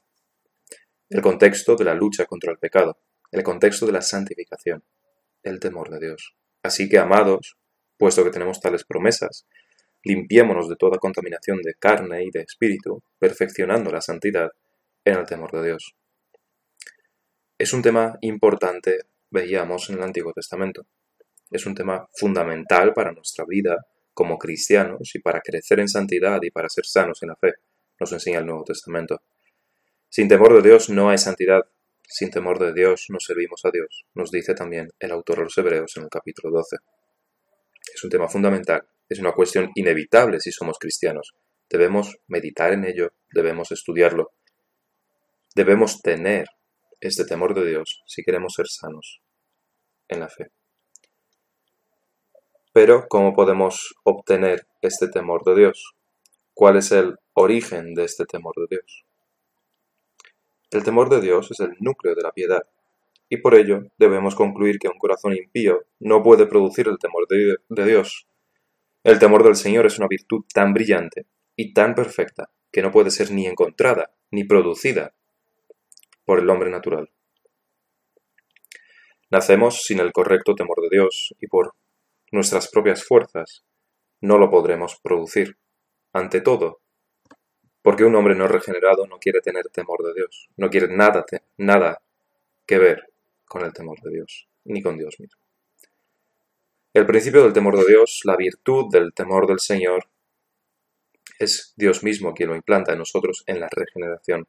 el 1.09 1.21
contexto 1.21 1.75
de 1.75 1.85
la 1.85 1.95
lucha 1.95 2.25
contra 2.25 2.51
el 2.51 2.59
pecado, 2.59 2.99
el 3.31 3.41
contexto 3.41 3.85
de 3.85 3.93
la 3.93 4.01
santificación 4.01 4.83
el 5.43 5.59
temor 5.59 5.89
de 5.89 5.99
Dios. 5.99 6.35
Así 6.63 6.89
que, 6.89 6.97
amados, 6.97 7.57
puesto 7.97 8.23
que 8.23 8.31
tenemos 8.31 8.59
tales 8.59 8.83
promesas, 8.83 9.47
limpiémonos 10.03 10.69
de 10.69 10.75
toda 10.75 10.97
contaminación 10.97 11.61
de 11.61 11.75
carne 11.75 12.23
y 12.23 12.31
de 12.31 12.41
espíritu, 12.41 13.03
perfeccionando 13.17 13.91
la 13.91 14.01
santidad 14.01 14.49
en 15.05 15.17
el 15.17 15.25
temor 15.25 15.51
de 15.51 15.67
Dios. 15.67 15.95
Es 17.57 17.73
un 17.73 17.81
tema 17.81 18.17
importante, 18.21 18.99
veíamos 19.29 19.89
en 19.89 19.97
el 19.97 20.03
Antiguo 20.03 20.31
Testamento. 20.33 20.85
Es 21.51 21.65
un 21.65 21.75
tema 21.75 22.07
fundamental 22.13 22.93
para 22.93 23.11
nuestra 23.11 23.43
vida 23.45 23.85
como 24.13 24.37
cristianos 24.37 25.15
y 25.15 25.19
para 25.19 25.41
crecer 25.41 25.79
en 25.79 25.89
santidad 25.89 26.39
y 26.41 26.51
para 26.51 26.69
ser 26.69 26.85
sanos 26.85 27.21
en 27.23 27.29
la 27.29 27.35
fe. 27.35 27.53
nos 27.99 28.13
enseña 28.13 28.39
el 28.39 28.45
Nuevo 28.45 28.63
Testamento. 28.63 29.21
Sin 30.07 30.29
temor 30.29 30.53
de 30.53 30.69
Dios 30.69 30.89
no 30.89 31.09
hay 31.09 31.17
santidad, 31.17 31.63
sin 32.09 32.31
temor 32.31 32.57
de 32.57 32.73
Dios 32.73 33.05
no 33.09 33.19
servimos 33.19 33.63
a 33.65 33.71
Dios, 33.71 34.05
nos 34.15 34.31
dice 34.31 34.55
también 34.55 34.89
el 34.99 35.11
autor 35.11 35.37
de 35.37 35.43
los 35.43 35.57
Hebreos 35.57 35.95
en 35.95 36.03
el 36.03 36.09
capítulo 36.09 36.51
12. 36.51 36.77
Es 37.93 38.03
un 38.03 38.09
tema 38.09 38.27
fundamental, 38.27 38.81
es 39.07 39.19
una 39.19 39.31
cuestión 39.31 39.69
inevitable 39.75 40.39
si 40.39 40.51
somos 40.51 40.79
cristianos. 40.79 41.33
Debemos 41.69 42.17
meditar 42.27 42.73
en 42.73 42.85
ello, 42.85 43.13
debemos 43.31 43.71
estudiarlo, 43.71 44.31
debemos 45.53 46.01
tener 46.01 46.47
este 46.99 47.25
temor 47.25 47.53
de 47.53 47.69
Dios 47.69 48.01
si 48.07 48.23
queremos 48.23 48.53
ser 48.55 48.67
sanos 48.67 49.21
en 50.07 50.19
la 50.19 50.29
fe. 50.29 50.49
Pero, 52.73 53.07
¿cómo 53.07 53.35
podemos 53.35 53.93
obtener 54.03 54.65
este 54.81 55.09
temor 55.09 55.43
de 55.43 55.55
Dios? 55.55 55.93
¿Cuál 56.55 56.77
es 56.77 56.91
el 56.91 57.17
origen 57.33 57.93
de 57.93 58.05
este 58.05 58.25
temor 58.25 58.55
de 58.55 58.77
Dios? 58.77 59.05
El 60.71 60.83
temor 60.83 61.09
de 61.09 61.19
Dios 61.19 61.49
es 61.49 61.59
el 61.61 61.75
núcleo 61.79 62.13
de 62.13 62.21
la 62.21 62.31
piedad, 62.31 62.63
y 63.27 63.37
por 63.37 63.55
ello 63.55 63.83
debemos 63.97 64.35
concluir 64.35 64.77
que 64.79 64.87
un 64.87 64.97
corazón 64.97 65.35
impío 65.35 65.85
no 65.99 66.21
puede 66.21 66.45
producir 66.45 66.87
el 66.87 66.97
temor 66.97 67.27
de, 67.27 67.85
Dios. 67.85 68.27
El 69.03 69.19
temor 69.19 69.43
del 69.43 69.55
Señor 69.55 69.85
es 69.85 69.97
una 69.97 70.07
virtud 70.07 70.45
tan 70.53 70.73
brillante 70.73 71.25
y 71.55 71.73
tan 71.73 71.95
perfecta 71.95 72.49
que 72.71 72.81
no 72.81 72.91
puede 72.91 73.11
ser 73.11 73.31
ni 73.31 73.47
encontrada 73.47 74.11
ni 74.31 74.43
producida 74.43 75.13
por 76.25 76.39
el 76.39 76.49
hombre 76.49 76.69
natural. 76.69 77.09
Nacemos 79.31 79.83
sin 79.83 79.99
el 79.99 80.11
correcto 80.11 80.55
temor 80.55 80.81
de 80.81 80.89
Dios 80.89 81.35
y 81.39 81.47
por 81.47 81.73
nuestras 82.31 82.67
propias 82.69 83.03
fuerzas 83.03 83.63
no 84.21 84.37
lo 84.37 84.49
podremos 84.49 84.99
producir. 85.01 85.57
Ante 86.13 86.41
todo, 86.41 86.81
porque 87.81 88.03
un 88.03 88.15
hombre 88.15 88.35
no 88.35 88.47
regenerado 88.47 89.07
no 89.07 89.19
quiere 89.19 89.41
tener 89.41 89.69
temor 89.69 90.03
de 90.03 90.13
Dios, 90.13 90.49
no 90.57 90.69
quiere 90.69 90.87
nada, 90.87 91.25
nada 91.57 92.01
que 92.65 92.77
ver 92.77 93.11
con 93.45 93.63
el 93.63 93.73
temor 93.73 93.99
de 94.01 94.11
Dios, 94.11 94.47
ni 94.65 94.81
con 94.81 94.97
Dios 94.97 95.19
mismo. 95.19 95.41
El 96.93 97.05
principio 97.05 97.43
del 97.43 97.53
temor 97.53 97.77
de 97.77 97.85
Dios, 97.85 98.21
la 98.23 98.35
virtud 98.35 98.91
del 98.91 99.13
temor 99.13 99.47
del 99.47 99.59
Señor, 99.59 100.05
es 101.39 101.73
Dios 101.77 102.03
mismo 102.03 102.33
quien 102.33 102.49
lo 102.49 102.55
implanta 102.55 102.91
en 102.91 102.99
nosotros 102.99 103.43
en 103.47 103.59
la 103.59 103.69
regeneración. 103.71 104.47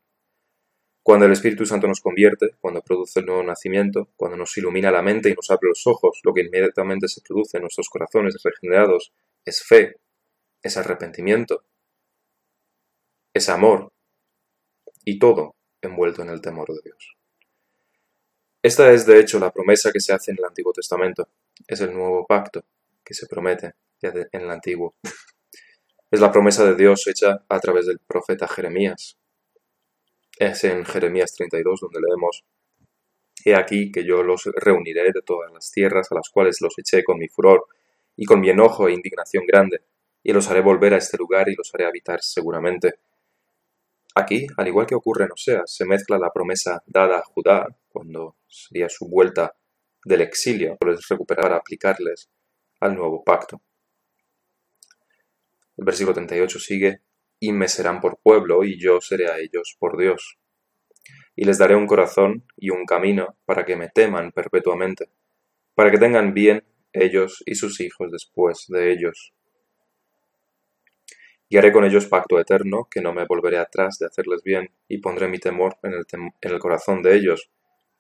Cuando 1.03 1.27
el 1.27 1.33
Espíritu 1.33 1.65
Santo 1.65 1.87
nos 1.87 2.01
convierte, 2.01 2.51
cuando 2.61 2.83
produce 2.83 3.21
el 3.21 3.27
nuevo 3.27 3.43
nacimiento, 3.43 4.09
cuando 4.17 4.37
nos 4.37 4.57
ilumina 4.59 4.91
la 4.91 5.03
mente 5.03 5.31
y 5.31 5.35
nos 5.35 5.51
abre 5.51 5.69
los 5.69 5.87
ojos, 5.87 6.21
lo 6.25 6.35
que 6.35 6.43
inmediatamente 6.43 7.09
se 7.09 7.23
produce 7.23 7.57
en 7.57 7.63
nuestros 7.63 7.89
corazones 7.89 8.37
regenerados 8.43 9.13
es 9.45 9.63
fe, 9.63 9.97
es 10.63 10.77
arrepentimiento, 10.77 11.65
es 13.33 13.49
amor 13.49 13.93
y 15.05 15.19
todo 15.19 15.57
envuelto 15.81 16.23
en 16.23 16.31
el 16.31 16.41
temor 16.41 16.69
de 16.69 16.81
Dios. 16.85 17.17
Esta 18.63 18.93
es, 18.93 19.07
de 19.07 19.19
hecho, 19.19 19.39
la 19.39 19.51
promesa 19.51 19.91
que 19.91 20.01
se 20.01 20.13
hace 20.13 20.33
en 20.33 20.39
el 20.39 20.45
Antiguo 20.45 20.73
Testamento. 20.73 21.29
Es 21.67 21.81
el 21.81 21.95
nuevo 21.95 22.27
pacto 22.27 22.65
que 23.03 23.15
se 23.15 23.27
promete 23.27 23.73
en 24.03 24.41
el 24.41 24.51
Antiguo. 24.51 24.95
Es 26.11 26.21
la 26.21 26.33
promesa 26.33 26.65
de 26.65 26.75
Dios 26.75 27.07
hecha 27.07 27.45
a 27.49 27.61
través 27.61 27.87
del 27.87 28.01
profeta 28.01 28.49
Jeremías, 28.49 29.17
es 30.41 30.65
en 30.65 30.87
Jeremías 30.87 31.35
32 31.35 31.81
donde 31.81 32.01
leemos, 32.01 32.45
He 33.45 33.55
aquí 33.55 33.93
que 33.93 34.05
yo 34.05 34.23
los 34.23 34.45
reuniré 34.57 35.13
de 35.13 35.23
todas 35.23 35.53
las 35.53 35.71
tierras 35.71 36.11
a 36.11 36.15
las 36.15 36.31
cuales 36.31 36.61
los 36.61 36.79
eché 36.79 37.05
con 37.05 37.19
mi 37.19 37.29
furor 37.29 37.67
y 38.17 38.25
con 38.25 38.41
mi 38.41 38.49
enojo 38.49 38.89
e 38.89 38.93
indignación 38.93 39.45
grande, 39.47 39.83
y 40.23 40.33
los 40.33 40.49
haré 40.49 40.63
volver 40.63 40.95
a 40.95 40.97
este 40.97 41.19
lugar 41.19 41.49
y 41.49 41.55
los 41.55 41.71
haré 41.75 41.87
habitar 41.87 42.21
seguramente. 42.23 43.01
Aquí, 44.15 44.47
al 44.57 44.67
igual 44.67 44.87
que 44.87 44.97
ocurre 44.97 45.25
en 45.25 45.33
Oseas, 45.33 45.73
se 45.73 45.85
mezcla 45.85 46.19
la 46.19 46.33
promesa 46.33 46.83
dada 46.87 47.19
a 47.19 47.23
Judá, 47.23 47.67
cuando 47.89 48.37
sería 48.49 48.89
su 48.89 49.09
vuelta 49.09 49.55
del 50.05 50.23
exilio, 50.23 50.77
por 50.79 50.99
recuperar 51.09 51.45
para 51.45 51.57
aplicarles 51.57 52.29
al 52.81 52.97
nuevo 52.97 53.23
pacto. 53.23 53.63
El 55.77 55.85
versículo 55.85 56.15
38 56.15 56.59
sigue, 56.59 57.03
y 57.39 57.53
me 57.53 57.69
serán 57.69 58.01
por 58.01 58.19
pueblo, 58.21 58.65
y 58.65 58.81
yo 58.81 59.01
seré 59.01 59.29
a 59.31 59.39
ellos 59.39 59.77
por 59.79 59.97
Dios. 59.97 60.39
Y 61.37 61.45
les 61.45 61.59
daré 61.59 61.77
un 61.77 61.87
corazón 61.87 62.45
y 62.57 62.71
un 62.71 62.85
camino 62.85 63.39
para 63.45 63.65
que 63.65 63.77
me 63.77 63.89
teman 63.89 64.33
perpetuamente, 64.33 65.11
para 65.75 65.91
que 65.91 65.99
tengan 65.99 66.35
bien 66.35 66.65
ellos 66.93 67.43
y 67.47 67.55
sus 67.55 67.81
hijos 67.81 68.11
después 68.11 68.65
de 68.69 68.93
ellos. 68.93 69.33
Y 71.53 71.59
haré 71.59 71.73
con 71.73 71.85
ellos 71.85 72.07
pacto 72.07 72.39
eterno, 72.39 72.87
que 72.89 73.01
no 73.01 73.13
me 73.13 73.25
volveré 73.27 73.59
atrás 73.59 73.99
de 73.99 74.07
hacerles 74.07 74.45
bien, 74.45 74.73
y 74.87 74.99
pondré 74.99 75.27
mi 75.27 75.41
temor 75.41 75.79
en 75.83 75.95
el, 76.41 76.59
corazón 76.61 77.03
de 77.03 77.17
ellos, 77.17 77.51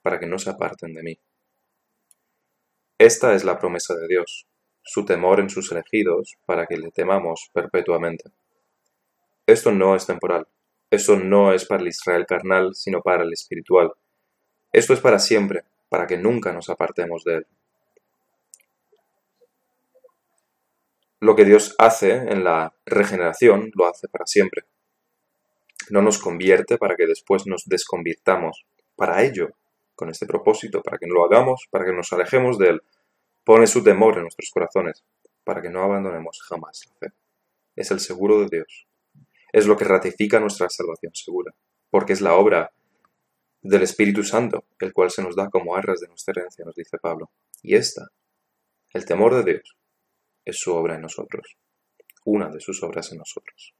para 0.02 0.20
que 0.20 0.26
no 0.26 0.38
se 0.38 0.50
aparten 0.50 0.94
de 0.94 1.02
mí. 1.02 1.20
Esta 2.96 3.34
es 3.34 3.42
la 3.42 3.58
promesa 3.58 3.96
de 3.96 4.06
Dios, 4.06 4.46
su 4.84 5.04
temor 5.04 5.40
en 5.40 5.50
sus 5.50 5.72
elegidos, 5.72 6.38
para 6.46 6.64
que 6.66 6.76
le 6.76 6.92
temamos 6.92 7.50
perpetuamente. 7.52 8.30
Esto 9.44 9.72
no 9.72 9.96
es 9.96 10.06
temporal. 10.06 10.46
Esto 10.88 11.16
no 11.16 11.52
es 11.52 11.64
para 11.64 11.82
el 11.82 11.88
Israel 11.88 12.26
carnal, 12.26 12.76
sino 12.76 13.02
para 13.02 13.24
el 13.24 13.32
espiritual. 13.32 13.90
Esto 14.72 14.94
es 14.94 15.00
para 15.00 15.18
siempre, 15.18 15.64
para 15.88 16.06
que 16.06 16.16
nunca 16.16 16.52
nos 16.52 16.70
apartemos 16.70 17.24
de 17.24 17.38
él. 17.38 17.46
Lo 21.20 21.36
que 21.36 21.44
Dios 21.44 21.74
hace 21.78 22.12
en 22.12 22.44
la 22.44 22.74
regeneración 22.86 23.70
lo 23.74 23.86
hace 23.86 24.08
para 24.08 24.26
siempre. 24.26 24.64
No 25.90 26.02
nos 26.02 26.18
convierte 26.18 26.78
para 26.78 26.96
que 26.96 27.06
después 27.06 27.46
nos 27.46 27.66
desconvirtamos. 27.66 28.64
Para 28.96 29.22
ello, 29.22 29.50
con 29.94 30.08
este 30.10 30.26
propósito, 30.26 30.82
para 30.82 30.98
que 30.98 31.06
lo 31.06 31.24
hagamos, 31.24 31.66
para 31.70 31.84
que 31.84 31.92
nos 31.92 32.12
alejemos 32.12 32.58
de 32.58 32.70
él, 32.70 32.82
pone 33.44 33.66
su 33.66 33.82
temor 33.82 34.16
en 34.16 34.22
nuestros 34.22 34.50
corazones, 34.50 35.04
para 35.44 35.60
que 35.60 35.70
no 35.70 35.82
abandonemos 35.82 36.40
jamás 36.42 36.86
la 36.88 37.08
fe. 37.08 37.14
Es 37.76 37.90
el 37.90 38.00
seguro 38.00 38.40
de 38.40 38.48
Dios 38.48 38.86
es 39.52 39.66
lo 39.66 39.76
que 39.76 39.84
ratifica 39.84 40.40
nuestra 40.40 40.68
salvación 40.68 41.12
segura, 41.14 41.54
porque 41.90 42.12
es 42.12 42.20
la 42.20 42.34
obra 42.34 42.70
del 43.62 43.82
Espíritu 43.82 44.22
Santo, 44.22 44.64
el 44.78 44.92
cual 44.92 45.10
se 45.10 45.22
nos 45.22 45.36
da 45.36 45.50
como 45.50 45.76
arras 45.76 46.00
de 46.00 46.08
nuestra 46.08 46.32
herencia, 46.32 46.64
nos 46.64 46.74
dice 46.74 46.98
Pablo. 46.98 47.30
Y 47.62 47.74
esta, 47.74 48.08
el 48.92 49.04
temor 49.04 49.34
de 49.34 49.52
Dios, 49.52 49.76
es 50.44 50.58
su 50.58 50.72
obra 50.74 50.96
en 50.96 51.02
nosotros, 51.02 51.56
una 52.24 52.48
de 52.48 52.60
sus 52.60 52.82
obras 52.82 53.12
en 53.12 53.18
nosotros. 53.18 53.74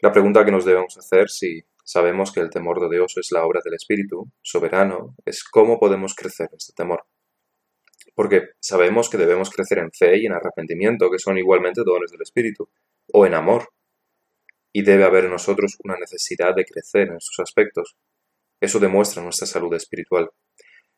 La 0.00 0.10
pregunta 0.10 0.44
que 0.44 0.50
nos 0.50 0.64
debemos 0.64 0.98
hacer 0.98 1.30
si 1.30 1.62
sabemos 1.84 2.32
que 2.32 2.40
el 2.40 2.50
temor 2.50 2.80
de 2.80 2.96
Dios 2.96 3.16
es 3.18 3.30
la 3.30 3.44
obra 3.44 3.60
del 3.64 3.74
Espíritu 3.74 4.30
soberano 4.42 5.14
es 5.24 5.44
cómo 5.44 5.78
podemos 5.78 6.14
crecer 6.14 6.48
este 6.52 6.72
temor. 6.72 7.04
Porque 8.14 8.50
sabemos 8.60 9.08
que 9.08 9.16
debemos 9.16 9.50
crecer 9.50 9.78
en 9.78 9.92
fe 9.92 10.18
y 10.18 10.26
en 10.26 10.32
arrepentimiento, 10.32 11.10
que 11.10 11.18
son 11.18 11.38
igualmente 11.38 11.82
dones 11.84 12.10
del 12.10 12.22
Espíritu, 12.22 12.68
o 13.12 13.26
en 13.26 13.34
amor, 13.34 13.68
y 14.72 14.82
debe 14.82 15.04
haber 15.04 15.26
en 15.26 15.30
nosotros 15.30 15.76
una 15.84 15.96
necesidad 15.96 16.54
de 16.54 16.64
crecer 16.64 17.08
en 17.08 17.16
estos 17.16 17.38
aspectos. 17.40 17.96
Eso 18.60 18.78
demuestra 18.78 19.22
nuestra 19.22 19.46
salud 19.46 19.72
espiritual. 19.74 20.30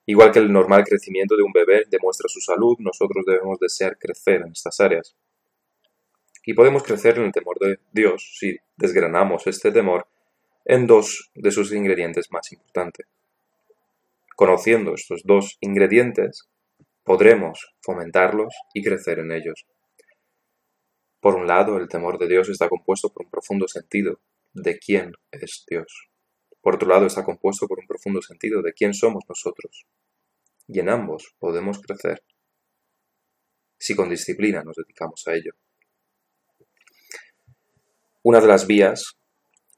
Igual 0.06 0.32
que 0.32 0.38
el 0.38 0.52
normal 0.52 0.84
crecimiento 0.84 1.36
de 1.36 1.42
un 1.42 1.52
bebé 1.52 1.84
demuestra 1.88 2.28
su 2.28 2.40
salud, 2.40 2.76
nosotros 2.78 3.24
debemos 3.26 3.58
desear 3.58 3.98
crecer 3.98 4.42
en 4.42 4.52
estas 4.52 4.78
áreas. 4.80 5.16
Y 6.44 6.52
podemos 6.52 6.82
crecer 6.82 7.18
en 7.18 7.24
el 7.24 7.32
temor 7.32 7.58
de 7.58 7.78
Dios 7.90 8.36
si 8.38 8.56
desgranamos 8.76 9.46
este 9.46 9.72
temor 9.72 10.06
en 10.66 10.86
dos 10.86 11.30
de 11.34 11.50
sus 11.50 11.72
ingredientes 11.72 12.30
más 12.30 12.52
importantes. 12.52 13.06
Conociendo 14.36 14.94
estos 14.94 15.22
dos 15.24 15.56
ingredientes, 15.60 16.48
podremos 17.02 17.74
fomentarlos 17.80 18.54
y 18.74 18.82
crecer 18.82 19.20
en 19.20 19.32
ellos. 19.32 19.66
Por 21.20 21.36
un 21.36 21.46
lado, 21.46 21.78
el 21.78 21.88
temor 21.88 22.18
de 22.18 22.28
Dios 22.28 22.50
está 22.50 22.68
compuesto 22.68 23.10
por 23.10 23.24
un 23.24 23.30
profundo 23.30 23.66
sentido 23.68 24.20
de 24.52 24.78
quién 24.78 25.12
es 25.30 25.64
Dios. 25.66 26.10
Por 26.64 26.76
otro 26.76 26.88
lado, 26.88 27.04
está 27.04 27.22
compuesto 27.24 27.68
por 27.68 27.78
un 27.78 27.86
profundo 27.86 28.22
sentido 28.22 28.62
de 28.62 28.72
quién 28.72 28.94
somos 28.94 29.24
nosotros. 29.28 29.84
Y 30.66 30.80
en 30.80 30.88
ambos 30.88 31.34
podemos 31.38 31.78
crecer 31.78 32.24
si 33.78 33.94
con 33.94 34.08
disciplina 34.08 34.62
nos 34.64 34.76
dedicamos 34.76 35.22
a 35.26 35.34
ello. 35.34 35.52
Una 38.22 38.40
de 38.40 38.46
las 38.46 38.66
vías 38.66 39.18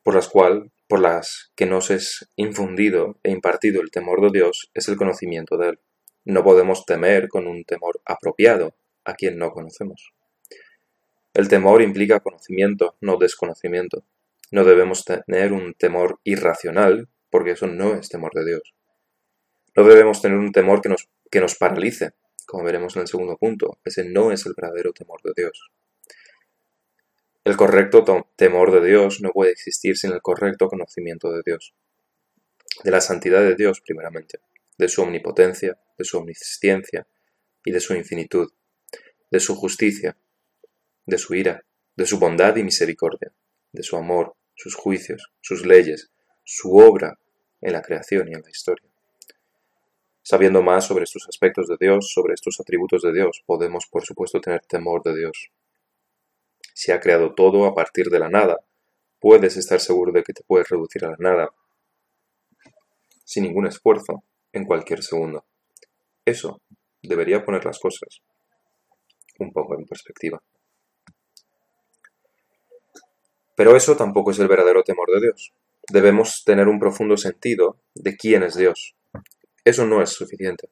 por 0.05 0.15
las, 0.15 0.29
cual, 0.29 0.71
por 0.87 1.01
las 1.01 1.51
que 1.57 1.67
nos 1.67 1.91
es 1.91 2.31
infundido 2.37 3.19
e 3.25 3.33
impartido 3.33 3.83
el 3.83 3.91
temor 3.91 4.21
de 4.21 4.39
Dios 4.39 4.71
es 4.73 4.87
el 4.87 4.95
conocimiento 4.97 5.57
de 5.57 5.71
Él. 5.71 5.81
No 6.25 6.45
podemos 6.45 6.87
temer 6.87 7.27
con 7.29 7.49
un 7.49 7.65
temor 7.65 8.01
apropiado 8.05 8.77
a 9.05 9.15
quien 9.15 9.39
no 9.39 9.51
conocemos. 9.51 10.13
El 11.35 11.49
temor 11.49 11.83
implica 11.83 12.21
conocimiento, 12.21 12.95
no 13.01 13.17
desconocimiento. 13.17 14.05
No 14.57 14.65
debemos 14.65 15.05
tener 15.05 15.53
un 15.53 15.75
temor 15.75 16.19
irracional, 16.25 17.11
porque 17.29 17.51
eso 17.51 17.67
no 17.67 17.95
es 17.95 18.09
temor 18.09 18.33
de 18.33 18.47
Dios. 18.47 18.75
No 19.77 19.85
debemos 19.85 20.23
tener 20.23 20.39
un 20.39 20.51
temor 20.51 20.81
que 20.81 20.89
nos, 20.89 21.11
que 21.31 21.43
nos 21.43 21.57
paralice, 21.57 22.13
como 22.47 22.65
veremos 22.65 22.97
en 22.97 23.03
el 23.03 23.09
segundo 23.09 23.37
punto. 23.37 23.79
Ese 23.85 24.09
no 24.09 24.33
es 24.33 24.47
el 24.47 24.55
verdadero 24.57 24.95
temor 24.95 25.21
de 25.23 25.33
Dios. 25.37 25.71
El 27.45 27.55
correcto 27.59 28.03
temor 28.35 28.73
de 28.73 28.89
Dios 28.89 29.21
no 29.21 29.29
puede 29.29 29.51
existir 29.51 29.99
sin 29.99 30.13
el 30.13 30.23
correcto 30.23 30.69
conocimiento 30.69 31.31
de 31.33 31.43
Dios. 31.45 31.75
De 32.83 32.91
la 32.91 33.03
santidad 33.03 33.43
de 33.43 33.57
Dios, 33.57 33.83
primeramente, 33.83 34.39
de 34.79 34.89
su 34.89 35.03
omnipotencia, 35.03 35.79
de 35.99 36.05
su 36.07 36.17
omnisciencia 36.17 37.07
y 37.63 37.73
de 37.73 37.81
su 37.81 37.93
infinitud, 37.93 38.51
de 39.31 39.39
su 39.39 39.55
justicia, 39.55 40.17
de 41.05 41.19
su 41.19 41.35
ira, 41.35 41.67
de 41.95 42.07
su 42.07 42.19
bondad 42.19 42.57
y 42.57 42.65
misericordia, 42.65 43.35
de 43.73 43.83
su 43.83 43.99
amor, 43.99 44.35
sus 44.57 44.75
juicios, 44.75 45.31
sus 45.41 45.65
leyes, 45.65 46.11
su 46.43 46.77
obra 46.77 47.19
en 47.61 47.73
la 47.73 47.83
creación 47.83 48.29
y 48.29 48.35
en 48.35 48.43
la 48.43 48.51
historia. 48.51 48.89
Sabiendo 50.23 50.63
más 50.63 50.85
sobre 50.85 51.05
estos 51.05 51.27
aspectos 51.29 51.69
de 51.69 51.77
Dios, 51.79 52.11
sobre 52.13 52.35
estos 52.35 52.59
atributos 52.59 53.03
de 53.03 53.13
Dios, 53.13 53.43
podemos 53.47 53.87
por 53.87 54.05
supuesto 54.05 54.41
tener 54.41 54.61
temor 54.63 55.03
de 55.05 55.17
Dios. 55.17 55.51
Si 56.75 56.91
ha 56.91 56.99
creado 56.99 57.35
todo 57.35 57.67
a 57.67 57.75
partir 57.75 58.07
de 58.07 58.19
la 58.19 58.29
nada, 58.29 58.57
puedes 59.21 59.57
estar 59.57 59.79
seguro 59.79 60.11
de 60.13 60.25
que 60.25 60.33
te 60.33 60.43
puedes 60.43 60.69
reducir 60.69 61.05
a 61.05 61.11
la 61.11 61.17
nada 61.19 61.51
sin 63.25 63.45
ningún 63.45 63.67
esfuerzo 63.67 64.25
en 64.53 64.65
cualquier 64.65 65.03
segundo. 65.03 65.45
Eso 66.25 66.61
debería 67.03 67.45
poner 67.45 67.65
las 67.65 67.79
cosas 67.79 68.21
un 69.39 69.53
poco 69.53 69.79
en 69.79 69.85
perspectiva. 69.85 70.43
Pero 73.57 73.75
eso 73.75 73.97
tampoco 73.97 74.31
es 74.31 74.39
el 74.39 74.49
verdadero 74.49 74.85
temor 74.85 75.11
de 75.11 75.21
Dios. 75.21 75.53
Debemos 75.91 76.45
tener 76.45 76.69
un 76.69 76.79
profundo 76.79 77.17
sentido 77.17 77.81
de 77.95 78.17
quién 78.17 78.43
es 78.43 78.55
Dios. 78.55 78.95
Eso 79.65 79.87
no 79.87 80.03
es 80.03 80.11
suficiente. 80.11 80.69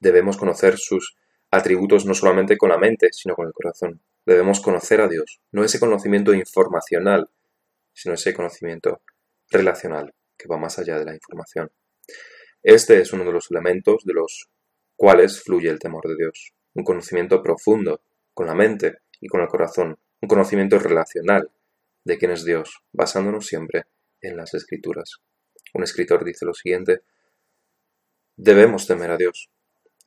Debemos 0.00 0.36
conocer 0.36 0.78
sus 0.78 1.16
atributos 1.50 2.06
no 2.06 2.14
solamente 2.14 2.56
con 2.56 2.70
la 2.70 2.78
mente, 2.78 3.08
sino 3.12 3.34
con 3.34 3.46
el 3.46 3.52
corazón. 3.52 4.00
Debemos 4.24 4.60
conocer 4.60 5.00
a 5.00 5.08
Dios, 5.08 5.40
no 5.52 5.64
ese 5.64 5.80
conocimiento 5.80 6.32
informacional, 6.32 7.28
sino 7.92 8.14
ese 8.14 8.32
conocimiento 8.32 9.02
relacional 9.50 10.14
que 10.38 10.48
va 10.48 10.56
más 10.56 10.78
allá 10.78 10.98
de 10.98 11.04
la 11.04 11.14
información. 11.14 11.70
Este 12.62 13.00
es 13.00 13.12
uno 13.12 13.24
de 13.24 13.32
los 13.32 13.50
elementos 13.50 14.04
de 14.04 14.14
los 14.14 14.48
cuales 14.96 15.42
fluye 15.42 15.68
el 15.68 15.78
temor 15.78 16.06
de 16.08 16.16
Dios, 16.16 16.54
un 16.74 16.84
conocimiento 16.84 17.42
profundo 17.42 18.00
con 18.32 18.46
la 18.46 18.54
mente 18.54 18.98
y 19.20 19.28
con 19.28 19.42
el 19.42 19.48
corazón, 19.48 19.98
un 20.20 20.28
conocimiento 20.28 20.78
relacional 20.78 21.50
de 22.04 22.18
quién 22.18 22.30
es 22.30 22.44
Dios, 22.44 22.82
basándonos 22.92 23.46
siempre 23.46 23.86
en 24.20 24.36
las 24.36 24.54
escrituras. 24.54 25.18
Un 25.72 25.82
escritor 25.82 26.24
dice 26.24 26.44
lo 26.44 26.54
siguiente, 26.54 27.00
debemos 28.36 28.86
temer 28.86 29.10
a 29.10 29.16
Dios, 29.16 29.50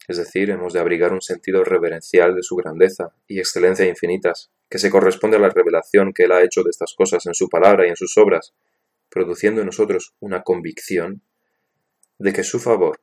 es 0.07 0.17
decir, 0.17 0.49
hemos 0.49 0.73
de 0.73 0.79
abrigar 0.79 1.11
un 1.11 1.21
sentido 1.21 1.63
reverencial 1.63 2.33
de 2.33 2.43
su 2.43 2.55
grandeza 2.55 3.13
y 3.27 3.39
excelencia 3.39 3.85
infinitas, 3.85 4.51
que 4.69 4.79
se 4.79 4.89
corresponde 4.89 5.37
a 5.37 5.39
la 5.39 5.49
revelación 5.49 6.13
que 6.13 6.23
Él 6.23 6.31
ha 6.31 6.43
hecho 6.43 6.63
de 6.63 6.69
estas 6.69 6.93
cosas 6.93 7.25
en 7.25 7.33
su 7.33 7.49
palabra 7.49 7.85
y 7.85 7.89
en 7.89 7.97
sus 7.97 8.17
obras, 8.17 8.53
produciendo 9.09 9.61
en 9.61 9.67
nosotros 9.67 10.13
una 10.19 10.43
convicción 10.43 11.21
de 12.19 12.31
que 12.31 12.43
su 12.43 12.59
favor 12.59 13.01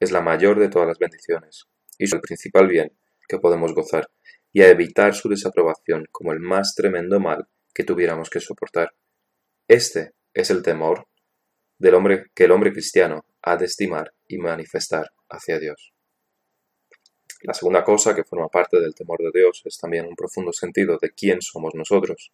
es 0.00 0.10
la 0.10 0.20
mayor 0.20 0.58
de 0.58 0.68
todas 0.68 0.88
las 0.88 0.98
bendiciones 0.98 1.66
y 1.98 2.12
el 2.12 2.20
principal 2.20 2.66
bien 2.66 2.92
que 3.28 3.38
podemos 3.38 3.74
gozar, 3.74 4.10
y 4.52 4.62
a 4.62 4.68
evitar 4.68 5.14
su 5.14 5.28
desaprobación 5.28 6.06
como 6.10 6.32
el 6.32 6.40
más 6.40 6.74
tremendo 6.74 7.20
mal 7.20 7.48
que 7.74 7.84
tuviéramos 7.84 8.30
que 8.30 8.40
soportar. 8.40 8.94
Este 9.68 10.12
es 10.34 10.50
el 10.50 10.62
temor 10.62 11.06
del 11.78 11.94
hombre 11.94 12.26
que 12.34 12.44
el 12.44 12.52
hombre 12.52 12.72
cristiano 12.72 13.24
ha 13.42 13.56
de 13.56 13.66
estimar 13.66 14.12
y 14.28 14.38
manifestar 14.38 15.10
hacia 15.28 15.58
Dios. 15.58 15.92
La 17.42 17.54
segunda 17.54 17.82
cosa 17.82 18.14
que 18.14 18.24
forma 18.24 18.48
parte 18.48 18.78
del 18.78 18.94
temor 18.94 19.18
de 19.18 19.30
Dios 19.34 19.62
es 19.64 19.76
también 19.78 20.06
un 20.06 20.14
profundo 20.14 20.52
sentido 20.52 20.98
de 21.00 21.10
quién 21.10 21.42
somos 21.42 21.74
nosotros. 21.74 22.32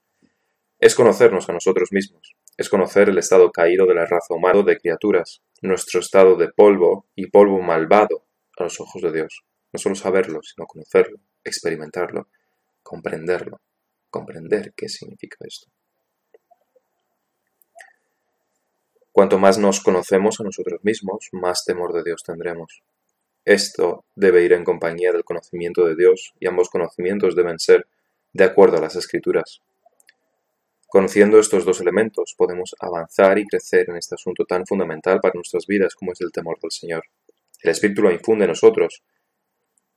Es 0.78 0.94
conocernos 0.94 1.48
a 1.48 1.54
nosotros 1.54 1.92
mismos, 1.92 2.36
es 2.56 2.68
conocer 2.68 3.08
el 3.08 3.18
estado 3.18 3.50
caído 3.50 3.86
de 3.86 3.94
la 3.94 4.04
raza 4.04 4.34
humana 4.34 4.62
de 4.62 4.76
criaturas, 4.76 5.42
nuestro 5.62 6.00
estado 6.00 6.36
de 6.36 6.48
polvo 6.48 7.06
y 7.14 7.28
polvo 7.28 7.60
malvado 7.62 8.26
a 8.58 8.64
los 8.64 8.80
ojos 8.80 9.00
de 9.00 9.12
Dios. 9.12 9.44
No 9.72 9.78
solo 9.78 9.94
saberlo, 9.94 10.40
sino 10.42 10.66
conocerlo, 10.66 11.18
experimentarlo, 11.42 12.28
comprenderlo 12.82 13.60
comprender 14.10 14.72
qué 14.76 14.88
significa 14.88 15.36
esto. 15.40 15.70
Cuanto 19.12 19.38
más 19.38 19.58
nos 19.58 19.80
conocemos 19.80 20.38
a 20.40 20.44
nosotros 20.44 20.80
mismos, 20.84 21.28
más 21.32 21.64
temor 21.64 21.92
de 21.92 22.04
Dios 22.04 22.22
tendremos. 22.22 22.82
Esto 23.44 24.04
debe 24.14 24.44
ir 24.44 24.52
en 24.52 24.62
compañía 24.62 25.10
del 25.10 25.24
conocimiento 25.24 25.84
de 25.84 25.96
Dios 25.96 26.34
y 26.38 26.46
ambos 26.46 26.68
conocimientos 26.68 27.34
deben 27.34 27.58
ser 27.58 27.88
de 28.32 28.44
acuerdo 28.44 28.76
a 28.76 28.80
las 28.80 28.94
escrituras. 28.94 29.62
Conociendo 30.86 31.38
estos 31.38 31.64
dos 31.64 31.80
elementos 31.80 32.34
podemos 32.36 32.74
avanzar 32.78 33.38
y 33.38 33.46
crecer 33.46 33.90
en 33.90 33.96
este 33.96 34.14
asunto 34.14 34.44
tan 34.44 34.66
fundamental 34.66 35.20
para 35.20 35.34
nuestras 35.34 35.66
vidas 35.66 35.94
como 35.94 36.12
es 36.12 36.20
el 36.20 36.30
temor 36.30 36.58
del 36.60 36.70
Señor. 36.70 37.02
El 37.62 37.70
Espíritu 37.70 38.02
lo 38.02 38.12
infunde 38.12 38.44
en 38.44 38.50
nosotros 38.50 39.02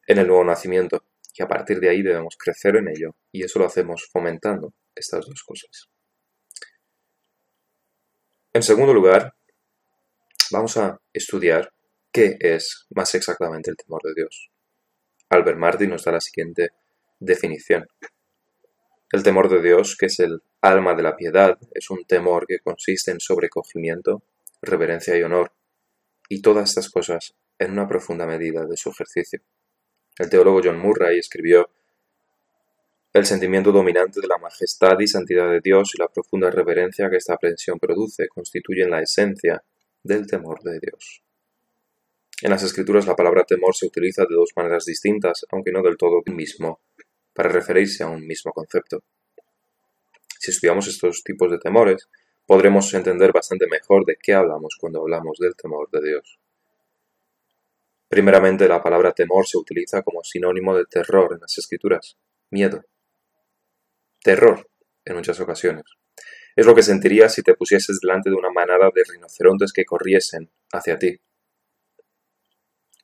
en 0.08 0.18
el 0.18 0.28
nuevo 0.28 0.44
nacimiento 0.44 1.04
y 1.36 1.44
a 1.44 1.48
partir 1.48 1.80
de 1.80 1.90
ahí 1.90 2.02
debemos 2.02 2.36
crecer 2.38 2.76
en 2.76 2.90
ello 2.90 3.16
y 3.32 3.44
eso 3.44 3.60
lo 3.60 3.66
hacemos 3.66 4.08
fomentando 4.12 4.74
estas 4.96 5.26
dos 5.26 5.44
cosas. 5.44 5.90
En 8.54 8.64
segundo 8.64 8.94
lugar, 8.94 9.34
vamos 10.52 10.76
a 10.78 11.00
estudiar 11.14 11.74
qué 12.12 12.38
es 12.40 12.86
más 12.90 13.16
exactamente 13.16 13.72
el 13.72 13.78
temor 13.78 14.02
de 14.04 14.14
Dios. 14.14 14.52
Albert 15.30 15.58
Martin 15.58 15.92
nos 15.92 16.04
da 16.04 16.12
la 16.12 16.20
siguiente 16.20 16.72
definición. 17.20 17.88
El 19.12 19.24
temor 19.24 19.50
de 19.50 19.62
Dios, 19.62 19.96
que 19.98 20.08
es 20.08 20.20
el 20.20 20.42
alma 20.62 20.94
de 20.94 21.04
la 21.04 21.16
piedad, 21.16 21.58
es 21.74 21.90
un 21.90 22.04
temor 22.06 22.46
que 22.48 22.60
consiste 22.60 23.12
en 23.12 23.20
sobrecogimiento, 23.20 24.24
reverencia 24.62 25.18
y 25.18 25.24
honor, 25.24 25.54
y 26.28 26.42
todas 26.42 26.70
estas 26.70 26.90
cosas 26.90 27.36
en 27.58 27.72
una 27.72 27.88
profunda 27.88 28.26
medida 28.26 28.66
de 28.66 28.78
su 28.78 28.90
ejercicio. 28.90 29.42
El 30.18 30.30
teólogo 30.30 30.62
John 30.64 30.80
Murray 30.80 31.20
escribió 31.20 31.70
el 33.14 33.26
sentimiento 33.26 33.72
dominante 33.72 34.22
de 34.22 34.28
la 34.28 34.38
majestad 34.38 34.98
y 35.00 35.08
santidad 35.08 35.50
de 35.50 35.60
Dios 35.62 35.92
y 35.96 36.02
la 36.02 36.08
profunda 36.08 36.50
reverencia 36.50 37.10
que 37.10 37.18
esta 37.18 37.34
aprensión 37.34 37.78
produce 37.78 38.28
constituyen 38.30 38.90
la 38.90 39.02
esencia 39.02 39.64
del 40.04 40.28
temor 40.28 40.62
de 40.64 40.80
Dios. 40.80 41.22
En 42.42 42.52
las 42.52 42.64
escrituras 42.64 43.06
la 43.06 43.16
palabra 43.16 43.44
temor 43.44 43.76
se 43.76 43.86
utiliza 43.86 44.24
de 44.24 44.36
dos 44.36 44.52
maneras 44.56 44.86
distintas, 44.86 45.46
aunque 45.52 45.72
no 45.72 45.84
del 45.84 45.98
todo 45.98 46.22
mismo, 46.26 46.82
para 47.34 47.50
referirse 47.50 48.04
a 48.04 48.08
un 48.08 48.26
mismo 48.26 48.52
concepto. 48.52 49.04
Si 50.40 50.52
estudiamos 50.52 50.88
estos 50.88 51.24
tipos 51.24 51.52
de 51.52 51.60
temores, 51.60 52.10
podremos 52.48 52.94
entender 52.94 53.32
bastante 53.32 53.68
mejor 53.68 54.06
de 54.06 54.18
qué 54.22 54.34
hablamos 54.34 54.76
cuando 54.80 55.02
hablamos 55.02 55.38
del 55.38 55.56
temor 55.56 55.90
de 55.92 56.02
Dios. 56.02 56.41
Primeramente, 58.12 58.68
la 58.68 58.84
palabra 58.84 59.14
temor 59.14 59.48
se 59.48 59.58
utiliza 59.58 60.02
como 60.02 60.22
sinónimo 60.22 60.76
de 60.76 60.84
terror 60.84 61.32
en 61.32 61.40
las 61.40 61.58
escrituras, 61.58 62.18
miedo. 62.50 62.84
Terror, 64.22 64.70
en 65.06 65.16
muchas 65.16 65.40
ocasiones. 65.40 65.86
Es 66.58 66.66
lo 66.66 66.76
que 66.76 66.84
sentirías 66.84 67.34
si 67.34 67.42
te 67.42 67.54
pusieses 67.54 68.02
delante 68.02 68.30
de 68.30 68.36
una 68.36 68.52
manada 68.52 68.90
de 68.94 69.04
rinocerontes 69.10 69.72
que 69.72 69.86
corriesen 69.86 70.52
hacia 70.74 71.00
ti. 71.00 71.22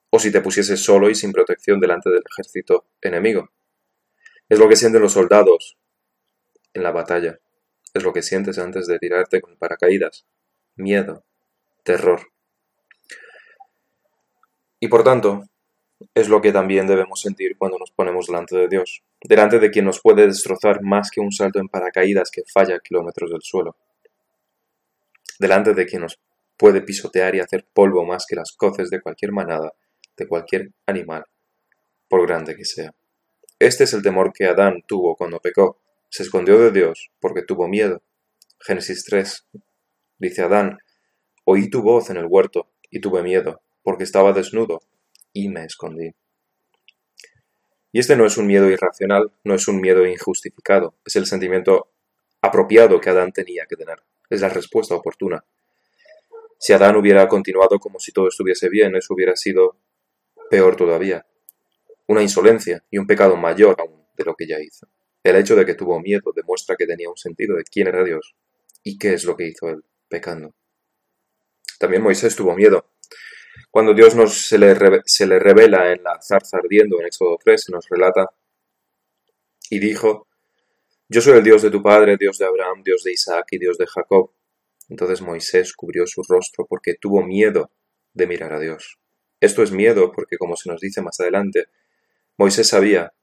O 0.10 0.20
si 0.20 0.30
te 0.30 0.42
pusieses 0.42 0.84
solo 0.84 1.10
y 1.10 1.16
sin 1.16 1.32
protección 1.32 1.80
delante 1.80 2.10
del 2.10 2.24
ejército 2.30 2.90
enemigo. 3.00 3.50
Es 4.50 4.60
lo 4.60 4.68
que 4.68 4.76
sienten 4.76 5.02
los 5.02 5.14
soldados 5.14 5.78
en 6.74 6.84
la 6.84 6.92
batalla. 6.92 7.40
Es 7.94 8.04
lo 8.04 8.12
que 8.12 8.24
sientes 8.24 8.60
antes 8.60 8.88
de 8.88 9.00
tirarte 9.00 9.40
con 9.40 9.56
paracaídas. 9.56 10.28
Miedo, 10.76 11.24
terror. 11.84 12.28
Y 14.80 14.88
por 14.88 15.04
tanto, 15.04 15.44
es 16.14 16.30
lo 16.30 16.42
que 16.42 16.52
también 16.52 16.88
debemos 16.88 17.22
sentir 17.22 17.58
cuando 17.58 17.78
nos 17.78 17.92
ponemos 17.92 18.28
delante 18.28 18.56
de 18.56 18.68
Dios, 18.68 19.04
delante 19.24 19.60
de 19.60 19.72
quien 19.72 19.86
nos 19.86 20.00
puede 20.02 20.28
destrozar 20.28 20.84
más 20.84 21.10
que 21.10 21.22
un 21.22 21.32
salto 21.32 21.60
en 21.60 21.68
paracaídas 21.68 22.30
que 22.32 22.44
falla 22.52 22.80
kilómetros 22.80 23.32
del 23.32 23.42
suelo, 23.42 23.76
delante 25.40 25.74
de 25.74 25.86
quien 25.86 26.04
nos 26.04 26.20
puede 26.58 26.82
pisotear 26.82 27.36
y 27.36 27.40
hacer 27.40 27.66
polvo 27.74 28.06
más 28.06 28.26
que 28.28 28.36
las 28.36 28.52
coces 28.56 28.90
de 28.90 29.02
cualquier 29.02 29.32
manada, 29.32 29.74
de 30.16 30.28
cualquier 30.28 30.72
animal, 30.86 31.24
por 32.08 32.26
grande 32.28 32.56
que 32.56 32.66
sea. 32.66 32.94
Este 33.60 33.86
es 33.86 33.94
el 33.94 34.04
temor 34.04 34.34
que 34.34 34.46
Adán 34.46 34.84
tuvo 34.88 35.16
cuando 35.16 35.40
pecó. 35.40 35.80
Se 36.10 36.24
escondió 36.24 36.60
de 36.60 36.72
Dios 36.72 37.10
porque 37.20 37.42
tuvo 37.42 37.68
miedo. 37.68 38.04
Génesis 38.60 39.04
3. 39.06 39.48
Dice 40.20 40.44
Adán, 40.44 40.78
oí 41.44 41.70
tu 41.70 41.82
voz 41.82 42.10
en 42.10 42.18
el 42.18 42.28
huerto 42.28 42.70
y 42.90 43.02
tuve 43.02 43.24
miedo, 43.24 43.62
porque 43.88 44.04
estaba 44.04 44.34
desnudo 44.34 44.82
y 45.32 45.48
me 45.48 45.64
escondí. 45.64 46.14
Y 47.94 48.00
este 48.00 48.18
no 48.18 48.26
es 48.26 48.36
un 48.36 48.46
miedo 48.46 48.70
irracional, 48.70 49.32
no 49.46 49.56
es 49.56 49.66
un 49.70 49.80
miedo 49.80 50.06
injustificado, 50.06 50.96
es 51.06 51.16
el 51.16 51.26
sentimiento 51.26 51.88
apropiado 52.42 53.00
que 53.00 53.12
Adán 53.12 53.32
tenía 53.32 53.66
que 53.66 53.78
tener, 53.78 54.04
es 54.30 54.42
la 54.42 54.50
respuesta 54.50 54.94
oportuna. 54.94 55.46
Si 56.60 56.74
Adán 56.74 56.98
hubiera 56.98 57.30
continuado 57.30 57.80
como 57.80 57.98
si 57.98 58.12
todo 58.12 58.28
estuviese 58.28 58.68
bien, 58.68 58.94
eso 58.98 59.14
hubiera 59.14 59.38
sido 59.38 59.78
peor 60.50 60.76
todavía, 60.76 61.26
una 62.08 62.22
insolencia 62.22 62.84
y 62.92 62.98
un 62.98 63.08
pecado 63.08 63.38
mayor 63.38 63.78
aún 63.80 64.04
de 64.18 64.26
lo 64.26 64.36
que 64.36 64.48
ya 64.48 64.60
hizo. 64.60 64.86
El 65.24 65.38
hecho 65.38 65.56
de 65.56 65.66
que 65.66 65.76
tuvo 65.76 65.98
miedo 66.02 66.34
demuestra 66.36 66.76
que 66.76 66.88
tenía 66.88 67.10
un 67.10 67.16
sentido 67.16 67.56
de 67.56 67.64
quién 67.64 67.88
era 67.88 68.04
Dios 68.04 68.36
y 68.84 68.98
qué 68.98 69.14
es 69.14 69.24
lo 69.24 69.38
que 69.38 69.48
hizo 69.48 69.70
él, 69.70 69.86
pecando. 70.10 70.54
También 71.80 72.02
Moisés 72.02 72.36
tuvo 72.36 72.54
miedo. 72.56 72.86
Cuando 73.70 73.94
Dios 73.94 74.16
nos, 74.16 74.48
se, 74.48 74.58
le, 74.58 74.76
se 75.06 75.28
le 75.28 75.40
revela 75.40 75.92
en 75.92 76.04
la 76.04 76.20
zarza 76.22 76.58
ardiendo 76.58 77.00
en 77.00 77.08
Éxodo 77.08 77.38
3, 77.44 77.62
se 77.62 77.72
nos 77.72 77.88
relata, 77.90 78.30
y 79.70 79.80
dijo, 79.80 80.28
Yo 81.10 81.22
soy 81.22 81.38
el 81.38 81.44
Dios 81.44 81.62
de 81.62 81.72
tu 81.72 81.82
padre, 81.84 82.18
Dios 82.18 82.38
de 82.38 82.46
Abraham, 82.46 82.82
Dios 82.84 83.04
de 83.04 83.12
Isaac 83.12 83.48
y 83.52 83.60
Dios 83.60 83.78
de 83.78 83.86
Jacob. 83.88 84.32
Entonces 84.90 85.22
Moisés 85.22 85.74
cubrió 85.74 86.06
su 86.08 86.24
rostro 86.28 86.66
porque 86.68 86.96
tuvo 86.96 87.22
miedo 87.22 87.72
de 88.14 88.28
mirar 88.28 88.54
a 88.54 88.60
Dios. 88.60 89.00
Esto 89.40 89.62
es 89.62 89.72
miedo 89.72 90.12
porque, 90.12 90.38
como 90.38 90.56
se 90.56 90.70
nos 90.70 90.82
dice 90.82 91.02
más 91.02 91.20
adelante, 91.20 91.66
Moisés 92.38 92.68
sabía, 92.68 93.14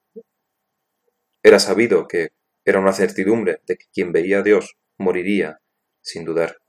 era 1.43 1.59
sabido 1.59 2.07
que 2.07 2.31
era 2.65 2.81
una 2.81 2.93
certidumbre 2.93 3.61
de 3.67 3.77
que 3.77 3.87
quien 3.93 4.13
veía 4.13 4.39
a 4.39 4.43
Dios 4.43 4.77
moriría 4.99 5.61
sin 6.01 6.25
dudar. 6.25 6.64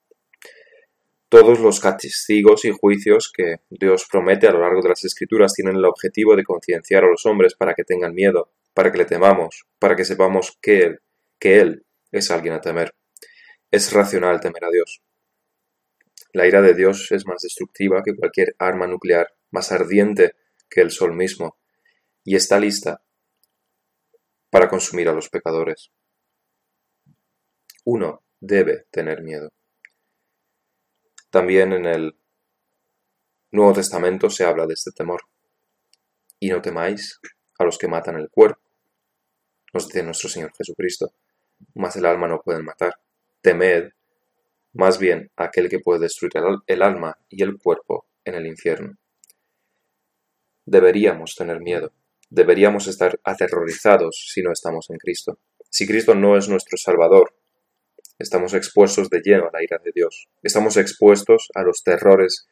Todos 1.35 1.59
los 1.59 1.81
castigos 1.81 2.63
y 2.63 2.71
juicios 2.71 3.29
que 3.29 3.57
Dios 3.69 4.07
promete 4.09 4.47
a 4.47 4.53
lo 4.53 4.61
largo 4.61 4.81
de 4.81 4.87
las 4.87 5.03
Escrituras 5.03 5.51
tienen 5.51 5.75
el 5.75 5.83
objetivo 5.83 6.33
de 6.33 6.45
concienciar 6.45 7.03
a 7.03 7.09
los 7.09 7.25
hombres 7.25 7.55
para 7.55 7.73
que 7.73 7.83
tengan 7.83 8.13
miedo, 8.13 8.53
para 8.73 8.89
que 8.89 8.99
le 8.99 9.03
temamos, 9.03 9.65
para 9.77 9.97
que 9.97 10.05
sepamos 10.05 10.57
que 10.61 10.83
Él, 10.83 11.01
que 11.37 11.59
Él 11.59 11.85
es 12.09 12.31
alguien 12.31 12.53
a 12.53 12.61
temer. 12.61 12.95
Es 13.69 13.91
racional 13.91 14.39
temer 14.39 14.63
a 14.63 14.69
Dios. 14.69 15.01
La 16.31 16.47
ira 16.47 16.61
de 16.61 16.73
Dios 16.73 17.11
es 17.11 17.27
más 17.27 17.41
destructiva 17.41 18.01
que 18.01 18.15
cualquier 18.15 18.55
arma 18.57 18.87
nuclear, 18.87 19.35
más 19.51 19.73
ardiente 19.73 20.35
que 20.69 20.79
el 20.79 20.89
sol 20.89 21.11
mismo, 21.11 21.57
y 22.23 22.37
está 22.37 22.61
lista 22.61 23.03
para 24.49 24.69
consumir 24.69 25.09
a 25.09 25.13
los 25.13 25.27
pecadores. 25.27 25.91
Uno 27.83 28.23
debe 28.39 28.85
tener 28.89 29.21
miedo. 29.21 29.51
También 31.35 31.73
en 31.73 31.85
el 31.85 32.15
Nuevo 33.51 33.73
Testamento 33.73 34.29
se 34.29 34.45
habla 34.45 34.65
de 34.65 34.73
este 34.73 34.91
temor. 34.91 35.23
Y 36.39 36.47
no 36.47 36.61
temáis 36.61 37.19
a 37.59 37.65
los 37.65 37.77
que 37.77 37.89
matan 37.89 38.15
el 38.15 38.29
cuerpo, 38.29 38.61
nos 39.73 39.87
dice 39.87 40.01
nuestro 40.03 40.29
Señor 40.29 40.53
Jesucristo, 40.57 41.11
mas 41.73 41.97
el 41.97 42.05
alma 42.05 42.29
no 42.29 42.39
pueden 42.41 42.63
matar. 42.63 42.93
Temed 43.41 43.89
más 44.75 44.97
bien 44.97 45.29
aquel 45.35 45.67
que 45.67 45.79
puede 45.79 45.99
destruir 45.99 46.31
el 46.67 46.81
alma 46.81 47.17
y 47.27 47.43
el 47.43 47.57
cuerpo 47.57 48.05
en 48.23 48.35
el 48.35 48.45
infierno. 48.45 48.93
Deberíamos 50.65 51.35
tener 51.35 51.59
miedo, 51.59 51.91
deberíamos 52.29 52.87
estar 52.87 53.19
aterrorizados 53.25 54.29
si 54.31 54.41
no 54.41 54.53
estamos 54.53 54.89
en 54.89 54.99
Cristo. 54.99 55.37
Si 55.69 55.85
Cristo 55.85 56.15
no 56.15 56.37
es 56.37 56.47
nuestro 56.47 56.77
Salvador, 56.77 57.35
estamos 58.17 58.54
expuestos 58.54 59.10
de 59.10 59.21
lleno 59.21 59.47
a 59.47 59.51
la 59.51 59.63
ira 59.63 59.80
de 59.84 59.91
Dios, 59.93 60.28
estamos 60.41 60.78
expuestos 60.78 61.49
a 61.54 61.63
los 61.63 61.84
terrores 61.84 62.47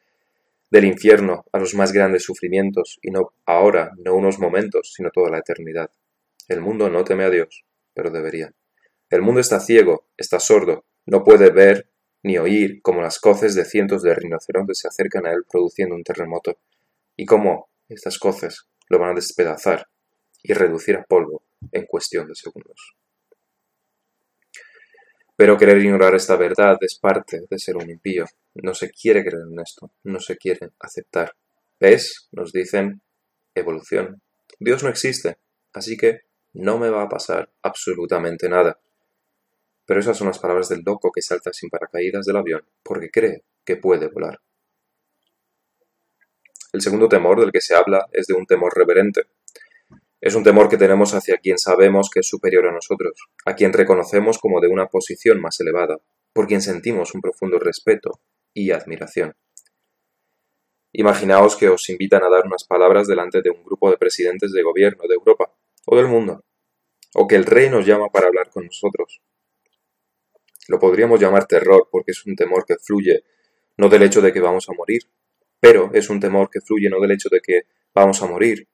del 0.70 0.84
infierno, 0.84 1.44
a 1.52 1.58
los 1.58 1.74
más 1.74 1.92
grandes 1.92 2.24
sufrimientos, 2.24 2.98
y 3.02 3.10
no 3.10 3.32
ahora, 3.46 3.92
no 4.04 4.14
unos 4.14 4.38
momentos, 4.38 4.92
sino 4.94 5.10
toda 5.10 5.30
la 5.30 5.38
eternidad. 5.38 5.90
El 6.48 6.60
mundo 6.60 6.90
no 6.90 7.04
teme 7.04 7.24
a 7.24 7.30
Dios, 7.30 7.64
pero 7.94 8.10
debería. 8.10 8.52
El 9.10 9.22
mundo 9.22 9.40
está 9.40 9.60
ciego, 9.60 10.08
está 10.16 10.40
sordo, 10.40 10.84
no 11.06 11.22
puede 11.22 11.50
ver 11.50 11.88
ni 12.22 12.38
oír 12.38 12.80
cómo 12.82 13.02
las 13.02 13.18
coces 13.20 13.54
de 13.54 13.64
cientos 13.64 14.02
de 14.02 14.14
rinocerontes 14.14 14.78
se 14.78 14.88
acercan 14.88 15.26
a 15.26 15.32
él 15.32 15.44
produciendo 15.48 15.94
un 15.94 16.02
terremoto, 16.02 16.58
y 17.16 17.26
cómo 17.26 17.68
estas 17.88 18.18
coces 18.18 18.66
lo 18.88 18.98
van 18.98 19.10
a 19.10 19.14
despedazar 19.14 19.86
y 20.42 20.52
reducir 20.52 20.96
a 20.96 21.04
polvo 21.04 21.42
en 21.72 21.86
cuestión 21.86 22.26
de 22.26 22.34
segundos. 22.34 22.96
Pero 25.36 25.58
querer 25.58 25.78
ignorar 25.78 26.14
esta 26.14 26.36
verdad 26.36 26.76
es 26.80 26.98
parte 26.98 27.46
de 27.50 27.58
ser 27.58 27.76
un 27.76 27.90
impío. 27.90 28.24
No 28.54 28.74
se 28.74 28.90
quiere 28.90 29.24
creer 29.24 29.44
en 29.50 29.58
esto, 29.58 29.90
no 30.04 30.20
se 30.20 30.36
quiere 30.36 30.70
aceptar. 30.78 31.34
¿Ves? 31.80 32.28
Nos 32.32 32.52
dicen 32.52 33.02
evolución. 33.54 34.22
Dios 34.60 34.82
no 34.82 34.88
existe, 34.88 35.38
así 35.72 35.96
que 35.96 36.20
no 36.52 36.78
me 36.78 36.88
va 36.88 37.02
a 37.02 37.08
pasar 37.08 37.50
absolutamente 37.62 38.48
nada. 38.48 38.78
Pero 39.86 40.00
esas 40.00 40.16
son 40.16 40.28
las 40.28 40.38
palabras 40.38 40.68
del 40.68 40.82
loco 40.84 41.10
que 41.12 41.20
salta 41.20 41.52
sin 41.52 41.68
paracaídas 41.68 42.24
del 42.24 42.36
avión 42.36 42.64
porque 42.82 43.10
cree 43.10 43.42
que 43.64 43.76
puede 43.76 44.08
volar. 44.08 44.40
El 46.72 46.80
segundo 46.80 47.08
temor 47.08 47.40
del 47.40 47.52
que 47.52 47.60
se 47.60 47.74
habla 47.74 48.08
es 48.12 48.26
de 48.26 48.34
un 48.34 48.46
temor 48.46 48.72
reverente. 48.76 49.22
Es 50.24 50.34
un 50.34 50.42
temor 50.42 50.70
que 50.70 50.78
tenemos 50.78 51.12
hacia 51.12 51.36
quien 51.36 51.58
sabemos 51.58 52.08
que 52.08 52.20
es 52.20 52.26
superior 52.26 52.66
a 52.66 52.72
nosotros, 52.72 53.28
a 53.44 53.54
quien 53.54 53.74
reconocemos 53.74 54.38
como 54.38 54.58
de 54.58 54.68
una 54.68 54.86
posición 54.86 55.38
más 55.38 55.60
elevada, 55.60 56.00
por 56.32 56.46
quien 56.46 56.62
sentimos 56.62 57.14
un 57.14 57.20
profundo 57.20 57.58
respeto 57.58 58.22
y 58.54 58.70
admiración. 58.70 59.34
Imaginaos 60.92 61.56
que 61.56 61.68
os 61.68 61.90
invitan 61.90 62.22
a 62.24 62.30
dar 62.30 62.46
unas 62.46 62.64
palabras 62.64 63.06
delante 63.06 63.42
de 63.42 63.50
un 63.50 63.62
grupo 63.64 63.90
de 63.90 63.98
presidentes 63.98 64.52
de 64.52 64.62
gobierno 64.62 65.02
de 65.06 65.14
Europa 65.14 65.52
o 65.84 65.94
del 65.94 66.06
mundo, 66.06 66.42
o 67.12 67.26
que 67.28 67.36
el 67.36 67.44
rey 67.44 67.68
nos 67.68 67.84
llama 67.84 68.08
para 68.08 68.28
hablar 68.28 68.48
con 68.48 68.64
nosotros, 68.64 69.20
lo 70.68 70.78
podríamos 70.78 71.20
llamar 71.20 71.46
terror 71.46 71.88
porque 71.92 72.12
es 72.12 72.24
un 72.24 72.34
temor 72.34 72.64
que 72.64 72.76
fluye 72.78 73.24
no 73.76 73.90
del 73.90 74.04
hecho 74.04 74.22
de 74.22 74.32
que 74.32 74.40
vamos 74.40 74.70
a 74.70 74.72
morir, 74.72 75.02
pero 75.60 75.90
es 75.92 76.08
un 76.08 76.18
temor 76.18 76.48
que 76.48 76.62
fluye 76.62 76.88
no 76.88 76.98
del 76.98 77.10
hecho 77.10 77.28
de 77.30 77.42
que 77.42 77.64
vamos 77.92 78.22
a 78.22 78.26
morir 78.26 78.66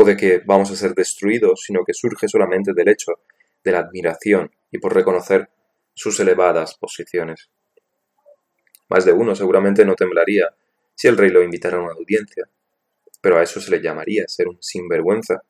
o 0.00 0.04
de 0.04 0.16
que 0.16 0.42
vamos 0.46 0.70
a 0.70 0.76
ser 0.76 0.94
destruidos, 0.94 1.62
sino 1.66 1.84
que 1.84 1.92
surge 1.92 2.28
solamente 2.28 2.72
del 2.72 2.88
hecho 2.88 3.14
de 3.64 3.72
la 3.72 3.80
admiración 3.80 4.48
y 4.70 4.78
por 4.78 4.94
reconocer 4.94 5.48
sus 5.92 6.20
elevadas 6.20 6.76
posiciones. 6.78 7.50
Más 8.88 9.04
de 9.04 9.10
uno 9.12 9.34
seguramente 9.34 9.84
no 9.84 9.96
temblaría 9.96 10.54
si 10.94 11.08
el 11.08 11.16
rey 11.16 11.30
lo 11.30 11.42
invitara 11.42 11.78
a 11.78 11.80
una 11.80 11.94
audiencia, 11.94 12.48
pero 13.20 13.38
a 13.38 13.42
eso 13.42 13.60
se 13.60 13.72
le 13.72 13.82
llamaría 13.82 14.28
ser 14.28 14.46
un 14.46 14.58
sinvergüenza. 14.60 15.42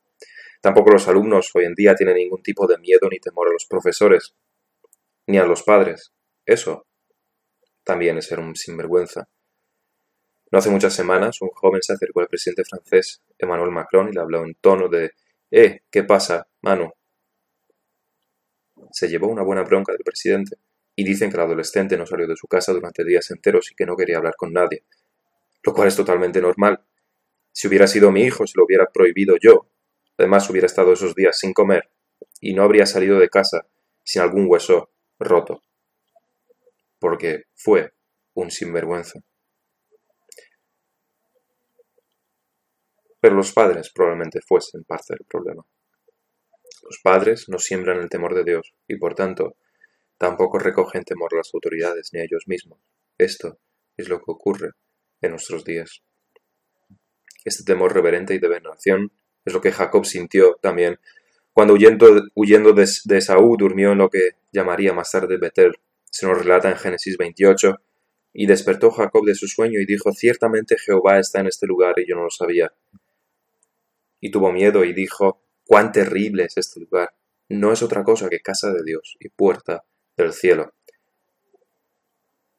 Tampoco 0.63 0.93
los 0.93 1.07
alumnos 1.09 1.51
hoy 1.53 1.67
en 1.67 1.75
día 1.75 1.95
tienen 1.95 2.17
ningún 2.17 2.43
tipo 2.43 2.67
de 2.67 2.79
miedo 2.79 3.07
ni 3.11 3.19
temor 3.19 3.49
a 3.49 3.53
los 3.53 3.67
profesores, 3.67 4.35
ni 5.27 5.37
a 5.37 5.45
los 5.45 5.63
padres. 5.63 6.15
Eso 6.47 6.87
también 7.85 8.17
es 8.17 8.25
ser 8.25 8.41
un 8.41 8.57
sinvergüenza. 8.57 9.29
No 10.51 10.59
hace 10.59 10.71
muchas 10.71 10.95
semanas 10.95 11.41
un 11.43 11.51
joven 11.51 11.83
se 11.83 11.93
acercó 11.93 12.21
al 12.21 12.29
presidente 12.29 12.65
francés 12.65 13.23
Emmanuel 13.39 13.71
Macron 13.71 14.09
y 14.09 14.13
le 14.13 14.21
habló 14.21 14.45
en 14.45 14.55
tono 14.55 14.89
de 14.89 15.13
Eh, 15.51 15.81
¿qué 15.91 16.05
pasa, 16.05 16.47
Manu? 16.63 16.91
Se 18.91 19.09
llevó 19.09 19.29
una 19.29 19.43
buena 19.43 19.63
bronca 19.63 19.93
del 19.93 20.03
presidente 20.05 20.57
y 20.97 21.05
dicen 21.05 21.31
que 21.31 21.37
el 21.37 21.43
adolescente 21.43 21.97
no 21.97 22.07
salió 22.07 22.27
de 22.27 22.37
su 22.37 22.47
casa 22.49 22.73
durante 22.73 23.05
días 23.05 23.31
enteros 23.31 23.71
y 23.71 23.75
que 23.75 23.87
no 23.87 23.97
quería 23.97 24.19
hablar 24.19 24.35
con 24.37 24.53
nadie, 24.53 24.85
lo 25.63 25.73
cual 25.75 25.89
es 25.89 25.97
totalmente 25.97 26.41
normal. 26.41 26.83
Si 27.53 27.69
hubiera 27.69 27.87
sido 27.87 28.11
mi 28.11 28.23
hijo, 28.23 28.47
se 28.47 28.55
lo 28.57 28.65
hubiera 28.65 28.87
prohibido 28.87 29.37
yo. 29.41 29.69
Además, 30.19 30.49
hubiera 30.51 30.67
estado 30.67 30.93
esos 30.93 31.15
días 31.15 31.39
sin 31.39 31.53
comer 31.53 31.91
y 32.41 32.55
no 32.55 32.63
habría 32.63 32.87
salido 32.87 33.19
de 33.19 33.29
casa 33.29 33.67
sin 34.05 34.23
algún 34.23 34.47
hueso 34.49 34.91
roto, 35.19 35.63
porque 36.99 37.45
fue 37.55 37.93
un 38.35 38.51
sinvergüenza. 38.51 39.21
Pero 43.21 43.35
los 43.35 43.53
padres 43.53 43.91
probablemente 43.95 44.41
fuesen 44.41 44.85
parte 44.85 45.15
del 45.15 45.27
problema. 45.27 45.65
Los 46.83 47.01
padres 47.03 47.49
no 47.49 47.59
siembran 47.59 47.99
el 47.99 48.09
temor 48.09 48.35
de 48.35 48.45
Dios 48.45 48.75
y 48.87 48.97
por 48.97 49.15
tanto 49.15 49.57
tampoco 50.17 50.59
recogen 50.59 51.05
temor 51.05 51.31
a 51.33 51.39
las 51.39 51.51
autoridades 51.53 52.11
ni 52.13 52.21
a 52.21 52.25
ellos 52.25 52.45
mismos. 52.47 52.81
Esto 53.19 53.59
es 53.97 54.09
lo 54.09 54.19
que 54.19 54.31
ocurre 54.31 54.71
en 55.21 55.33
nuestros 55.33 55.65
días. 55.65 56.03
Este 57.45 57.65
temor 57.65 57.93
reverente 57.93 58.35
y 58.35 58.39
de 58.39 58.49
veneración 58.49 59.13
es 59.45 59.53
lo 59.53 59.61
que 59.61 59.73
Jacob 59.73 60.05
sintió 60.05 60.57
también 60.61 60.99
cuando 61.53 61.75
huyendo, 61.75 62.73
de, 62.73 62.89
de 63.05 63.21
Saúl 63.21 63.57
durmió 63.59 63.91
en 63.93 63.99
lo 63.99 64.09
que 64.09 64.31
llamaría 64.53 64.93
más 64.93 65.11
tarde 65.11 65.39
Betel. 65.39 65.75
Se 66.05 66.27
nos 66.27 66.39
relata 66.39 66.71
en 66.71 66.77
Génesis 66.77 67.17
28, 67.17 67.81
y 68.33 68.47
despertó 68.47 68.93
Jacob 68.93 69.25
de 69.25 69.35
su 69.35 69.49
sueño 69.49 69.81
y 69.81 69.85
dijo, 69.85 70.13
ciertamente 70.13 70.77
Jehová 70.79 71.19
está 71.19 71.41
en 71.41 71.49
este 71.49 71.67
lugar 71.67 71.95
y 71.97 72.09
yo 72.09 72.15
no 72.15 72.23
lo 72.23 72.31
sabía. 72.31 72.73
Y 74.21 74.31
tuvo 74.31 74.53
miedo 74.53 74.85
y 74.85 74.93
dijo, 74.93 75.43
cuán 75.65 75.93
terrible 75.93 76.45
es 76.45 76.57
este 76.57 76.81
lugar. 76.81 77.15
No 77.49 77.73
es 77.73 77.83
otra 77.83 78.05
cosa 78.05 78.29
que 78.29 78.41
casa 78.41 78.73
de 78.73 78.83
Dios 78.85 79.17
y 79.21 79.29
puerta 79.29 79.85
del 80.17 80.33
cielo. 80.33 80.75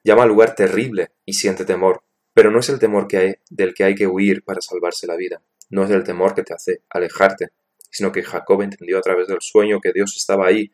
Llama 0.04 0.24
al 0.24 0.30
lugar 0.30 0.56
terrible 0.56 1.12
y 1.26 1.34
siente 1.34 1.66
temor, 1.66 2.04
pero 2.34 2.52
no 2.52 2.60
es 2.60 2.70
el 2.70 2.80
temor 2.80 3.08
que 3.08 3.18
hay, 3.18 3.36
del 3.50 3.74
que 3.74 3.84
hay 3.84 3.96
que 3.96 4.08
huir 4.08 4.44
para 4.44 4.62
salvarse 4.62 5.06
la 5.06 5.16
vida. 5.16 5.42
No 5.70 5.84
es 5.84 5.92
el 5.92 6.04
temor 6.04 6.34
que 6.34 6.44
te 6.44 6.54
hace 6.54 6.84
alejarte, 6.90 7.50
sino 7.92 8.12
que 8.12 8.24
Jacob 8.24 8.62
entendió 8.62 8.98
a 8.98 9.02
través 9.02 9.28
del 9.28 9.42
sueño 9.42 9.80
que 9.82 9.92
Dios 9.92 10.16
estaba 10.16 10.48
ahí 10.48 10.72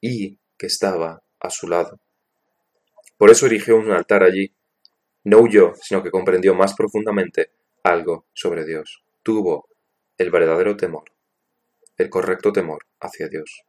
y 0.00 0.38
que 0.58 0.66
estaba 0.66 1.22
a 1.40 1.50
su 1.50 1.68
lado. 1.68 2.00
Por 3.16 3.30
eso 3.30 3.46
erigió 3.46 3.76
un 3.76 3.90
altar 3.92 4.22
allí. 4.22 4.52
No 5.24 5.38
huyó, 5.38 5.72
sino 5.80 6.02
que 6.02 6.10
comprendió 6.10 6.54
más 6.54 6.74
profundamente 6.74 7.52
algo 7.82 8.26
sobre 8.34 8.66
Dios. 8.66 9.04
Tuvo 9.22 9.68
el 10.18 10.30
verdadero 10.30 10.76
temor, 10.76 11.04
el 11.96 12.10
correcto 12.10 12.52
temor 12.52 12.86
hacia 13.00 13.28
Dios. 13.28 13.62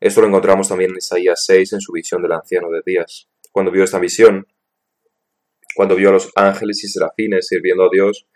Esto 0.00 0.22
lo 0.22 0.28
encontramos 0.28 0.68
también 0.68 0.90
en 0.90 0.96
Isaías 0.96 1.44
6 1.44 1.74
en 1.74 1.80
su 1.80 1.92
visión 1.92 2.22
del 2.22 2.32
anciano 2.32 2.70
de 2.70 2.80
días. 2.84 3.28
Cuando 3.52 3.70
vio 3.70 3.84
esta 3.84 3.98
visión, 3.98 4.46
cuando 5.74 5.94
vio 5.94 6.08
a 6.08 6.12
los 6.12 6.32
ángeles 6.36 6.82
y 6.84 6.88
serafines 6.88 7.46
sirviendo 7.46 7.84
a 7.84 7.90
Dios 7.92 8.26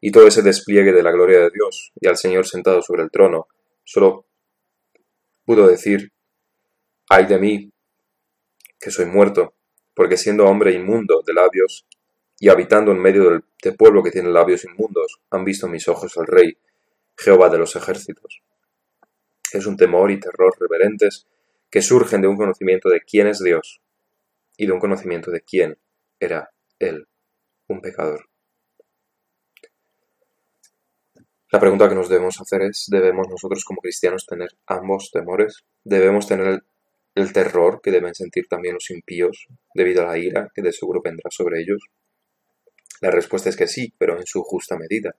y 0.00 0.10
todo 0.10 0.26
ese 0.26 0.42
despliegue 0.42 0.92
de 0.92 1.02
la 1.02 1.12
gloria 1.12 1.38
de 1.38 1.50
Dios 1.50 1.92
y 2.00 2.08
al 2.08 2.16
Señor 2.16 2.46
sentado 2.46 2.82
sobre 2.82 3.02
el 3.02 3.10
trono, 3.10 3.46
solo 3.84 4.26
pudo 5.44 5.68
decir, 5.68 6.12
ay 7.08 7.26
de 7.26 7.38
mí, 7.38 7.72
que 8.80 8.90
soy 8.90 9.06
muerto, 9.06 9.54
porque 9.94 10.16
siendo 10.16 10.46
hombre 10.46 10.72
inmundo 10.72 11.22
de 11.24 11.34
labios 11.34 11.86
y 12.42 12.48
habitando 12.48 12.90
en 12.90 12.98
medio 12.98 13.30
del 13.30 13.44
de 13.62 13.70
pueblo 13.70 14.02
que 14.02 14.10
tiene 14.10 14.28
labios 14.28 14.64
inmundos, 14.64 15.20
han 15.30 15.44
visto 15.44 15.68
mis 15.68 15.86
ojos 15.86 16.18
al 16.18 16.26
Rey, 16.26 16.58
Jehová 17.16 17.48
de 17.48 17.58
los 17.58 17.76
ejércitos. 17.76 18.42
Es 19.52 19.64
un 19.64 19.76
temor 19.76 20.10
y 20.10 20.18
terror 20.18 20.52
reverentes 20.58 21.28
que 21.70 21.82
surgen 21.82 22.20
de 22.20 22.26
un 22.26 22.36
conocimiento 22.36 22.88
de 22.88 23.00
quién 23.00 23.28
es 23.28 23.38
Dios 23.38 23.80
y 24.56 24.66
de 24.66 24.72
un 24.72 24.80
conocimiento 24.80 25.30
de 25.30 25.42
quién 25.42 25.78
era 26.18 26.50
Él, 26.80 27.06
un 27.68 27.80
pecador. 27.80 28.28
La 31.52 31.60
pregunta 31.60 31.88
que 31.88 31.94
nos 31.94 32.08
debemos 32.08 32.40
hacer 32.40 32.62
es, 32.62 32.88
¿debemos 32.90 33.28
nosotros 33.28 33.64
como 33.64 33.80
cristianos 33.80 34.26
tener 34.26 34.48
ambos 34.66 35.12
temores? 35.12 35.62
¿Debemos 35.84 36.26
tener 36.26 36.48
el, 36.48 36.62
el 37.14 37.32
terror 37.32 37.80
que 37.80 37.92
deben 37.92 38.16
sentir 38.16 38.48
también 38.48 38.74
los 38.74 38.90
impíos 38.90 39.46
debido 39.76 40.02
a 40.02 40.06
la 40.06 40.18
ira 40.18 40.50
que 40.52 40.62
de 40.62 40.72
seguro 40.72 41.02
vendrá 41.04 41.30
sobre 41.30 41.60
ellos? 41.60 41.84
La 43.02 43.10
respuesta 43.10 43.48
es 43.48 43.56
que 43.56 43.66
sí, 43.66 43.92
pero 43.98 44.16
en 44.16 44.24
su 44.26 44.44
justa 44.44 44.78
medida. 44.78 45.16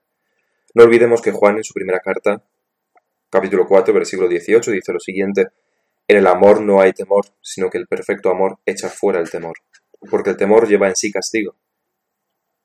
No 0.72 0.84
olvidemos 0.84 1.20
que 1.20 1.32
Juan 1.32 1.58
en 1.58 1.64
su 1.64 1.74
primera 1.74 2.00
carta, 2.00 2.42
capítulo 3.28 3.66
4, 3.66 3.92
versículo 3.92 4.26
18, 4.26 4.70
dice 4.70 4.92
lo 4.94 4.98
siguiente, 4.98 5.48
En 6.08 6.16
el 6.16 6.26
amor 6.26 6.62
no 6.62 6.80
hay 6.80 6.94
temor, 6.94 7.26
sino 7.42 7.68
que 7.68 7.76
el 7.76 7.86
perfecto 7.86 8.30
amor 8.30 8.58
echa 8.64 8.88
fuera 8.88 9.20
el 9.20 9.30
temor, 9.30 9.58
porque 10.10 10.30
el 10.30 10.38
temor 10.38 10.66
lleva 10.66 10.88
en 10.88 10.96
sí 10.96 11.12
castigo, 11.12 11.56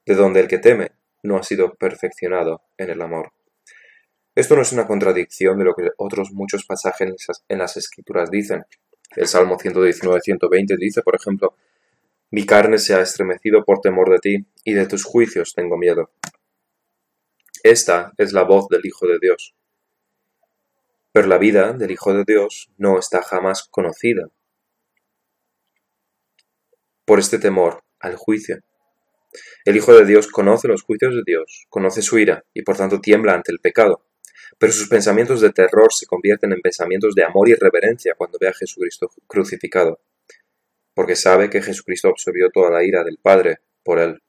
de 0.06 0.16
donde 0.16 0.40
el 0.40 0.48
que 0.48 0.58
teme 0.58 0.94
no 1.24 1.36
ha 1.36 1.44
sido 1.44 1.74
perfeccionado 1.76 2.62
en 2.78 2.90
el 2.90 3.02
amor. 3.02 3.34
Esto 4.36 4.56
no 4.56 4.62
es 4.62 4.72
una 4.72 4.88
contradicción 4.88 5.58
de 5.58 5.66
lo 5.66 5.76
que 5.76 5.90
otros 5.98 6.32
muchos 6.32 6.64
pasajes 6.64 7.14
en 7.50 7.58
las 7.58 7.76
escrituras 7.76 8.32
dicen. 8.32 8.64
El 9.18 9.28
Salmo 9.28 9.58
119-120 9.58 10.78
dice, 10.78 11.02
por 11.02 11.16
ejemplo, 11.16 11.56
mi 12.32 12.46
carne 12.46 12.78
se 12.78 12.94
ha 12.94 13.02
estremecido 13.02 13.64
por 13.64 13.80
temor 13.82 14.12
de 14.12 14.20
ti, 14.20 14.46
y 14.64 14.74
de 14.74 14.86
tus 14.86 15.04
juicios 15.04 15.54
tengo 15.56 15.78
miedo. 15.78 16.12
Esta 17.64 18.14
es 18.18 18.34
la 18.34 18.44
voz 18.44 18.68
del 18.70 18.86
Hijo 18.86 19.08
de 19.08 19.18
Dios. 19.20 19.56
Pero 21.12 21.28
la 21.28 21.40
vida 21.40 21.74
del 21.74 21.92
Hijo 21.92 22.14
de 22.14 22.24
Dios 22.26 22.70
no 22.78 23.00
está 23.00 23.24
jamás 23.24 23.68
conocida 23.70 24.30
por 27.04 27.20
este 27.20 27.40
temor 27.40 27.84
al 28.00 28.16
juicio. 28.16 28.60
El 29.66 29.78
Hijo 29.78 29.94
de 29.94 30.06
Dios 30.06 30.28
conoce 30.28 30.68
los 30.68 30.84
juicios 30.84 31.16
de 31.16 31.24
Dios, 31.26 31.66
conoce 31.70 32.04
su 32.04 32.20
ira 32.20 32.46
y 32.54 32.62
por 32.62 32.78
tanto 32.78 33.02
tiembla 33.02 33.34
ante 33.34 33.52
el 33.52 33.60
pecado, 33.60 34.06
pero 34.60 34.72
sus 34.72 34.88
pensamientos 34.88 35.42
de 35.42 35.52
terror 35.52 35.92
se 35.92 36.06
convierten 36.06 36.52
en 36.54 36.62
pensamientos 36.62 37.16
de 37.16 37.24
amor 37.24 37.50
y 37.50 37.56
reverencia 37.56 38.14
cuando 38.16 38.38
ve 38.40 38.48
a 38.48 38.54
Jesucristo 38.54 39.10
crucificado 39.28 40.00
porque 41.00 41.16
sabe 41.16 41.50
que 41.50 41.62
Jesucristo 41.62 42.10
absorbió 42.10 42.50
toda 42.50 42.72
la 42.72 42.84
ira 42.84 43.06
del 43.06 43.20
Padre 43.22 43.60
por 43.86 44.00
él. 44.00 44.22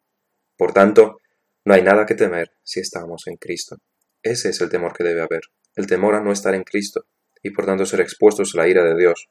Por 0.56 0.72
tanto, 0.72 1.16
no 1.64 1.74
hay 1.74 1.82
nada 1.82 2.06
que 2.06 2.14
temer 2.14 2.52
si 2.62 2.78
estamos 2.78 3.26
en 3.26 3.38
Cristo. 3.38 3.78
Ese 4.22 4.50
es 4.50 4.60
el 4.60 4.70
temor 4.70 4.92
que 4.96 5.02
debe 5.02 5.20
haber, 5.20 5.40
el 5.74 5.88
temor 5.88 6.14
a 6.14 6.20
no 6.20 6.30
estar 6.30 6.54
en 6.54 6.62
Cristo, 6.62 7.06
y 7.42 7.50
por 7.50 7.66
tanto 7.66 7.84
ser 7.86 8.00
expuestos 8.00 8.54
a 8.54 8.58
la 8.58 8.68
ira 8.68 8.84
de 8.84 8.94
Dios. 8.96 9.26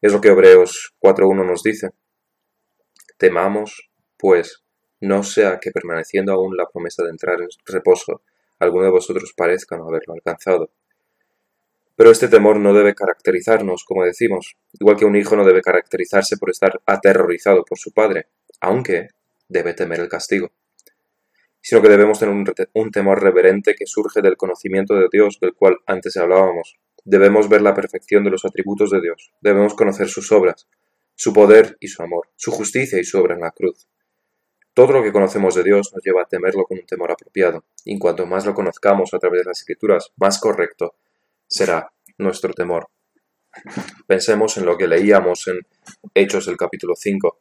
Es 0.00 0.12
lo 0.12 0.20
que 0.20 0.28
Hebreos 0.28 0.94
4.1 1.00 1.44
nos 1.44 1.64
dice. 1.64 1.88
Temamos, 3.18 3.90
pues, 4.16 4.62
no 5.00 5.24
sea 5.24 5.58
que 5.58 5.72
permaneciendo 5.72 6.34
aún 6.34 6.56
la 6.56 6.68
promesa 6.72 7.02
de 7.02 7.10
entrar 7.10 7.40
en 7.40 7.48
reposo, 7.66 8.22
alguno 8.60 8.84
de 8.84 8.92
vosotros 8.92 9.34
parezca 9.36 9.76
no 9.76 9.88
haberlo 9.88 10.14
alcanzado. 10.14 10.70
Pero 11.96 12.10
este 12.10 12.28
temor 12.28 12.58
no 12.58 12.74
debe 12.74 12.94
caracterizarnos, 12.94 13.84
como 13.84 14.04
decimos, 14.04 14.56
igual 14.72 14.96
que 14.96 15.04
un 15.04 15.14
hijo 15.14 15.36
no 15.36 15.44
debe 15.44 15.62
caracterizarse 15.62 16.36
por 16.36 16.50
estar 16.50 16.80
aterrorizado 16.86 17.64
por 17.64 17.78
su 17.78 17.92
padre, 17.92 18.26
aunque 18.60 19.08
debe 19.48 19.74
temer 19.74 20.00
el 20.00 20.08
castigo, 20.08 20.50
sino 21.60 21.80
que 21.80 21.88
debemos 21.88 22.18
tener 22.18 22.34
un, 22.72 22.90
temor 22.90 23.22
reverente 23.22 23.76
que 23.76 23.86
surge 23.86 24.22
del 24.22 24.36
conocimiento 24.36 24.94
de 24.94 25.06
Dios 25.10 25.38
del 25.40 25.54
cual 25.54 25.78
antes 25.86 26.16
hablábamos. 26.16 26.76
Debemos 27.04 27.48
ver 27.48 27.62
la 27.62 27.74
perfección 27.74 28.24
de 28.24 28.30
los 28.30 28.44
atributos 28.44 28.90
de 28.90 29.00
Dios, 29.00 29.32
debemos 29.40 29.74
conocer 29.74 30.08
sus 30.08 30.32
obras, 30.32 30.66
su 31.14 31.32
poder 31.32 31.76
y 31.78 31.88
su 31.88 32.02
amor, 32.02 32.28
su 32.34 32.50
justicia 32.50 32.98
y 32.98 33.04
su 33.04 33.18
obra 33.18 33.34
en 33.34 33.42
la 33.42 33.52
cruz. 33.52 33.86
Todo 34.72 34.94
lo 34.94 35.02
que 35.04 35.12
conocemos 35.12 35.54
de 35.54 35.62
Dios 35.62 35.92
nos 35.94 36.02
lleva 36.02 36.22
a 36.22 36.26
temerlo 36.26 36.64
con 36.64 36.78
un 36.78 36.86
temor 36.86 37.12
apropiado, 37.12 37.64
y 37.84 37.92
en 37.92 38.00
cuanto 38.00 38.26
más 38.26 38.44
lo 38.44 38.54
conozcamos 38.54 39.14
a 39.14 39.20
través 39.20 39.42
de 39.42 39.50
las 39.50 39.60
Escrituras, 39.60 40.10
más 40.16 40.40
correcto 40.40 40.96
será 41.46 41.92
nuestro 42.18 42.52
temor. 42.52 42.88
Pensemos 44.06 44.56
en 44.56 44.66
lo 44.66 44.76
que 44.76 44.88
leíamos 44.88 45.46
en 45.46 45.60
Hechos 46.14 46.46
del 46.46 46.56
capítulo 46.56 46.94
5. 46.96 47.40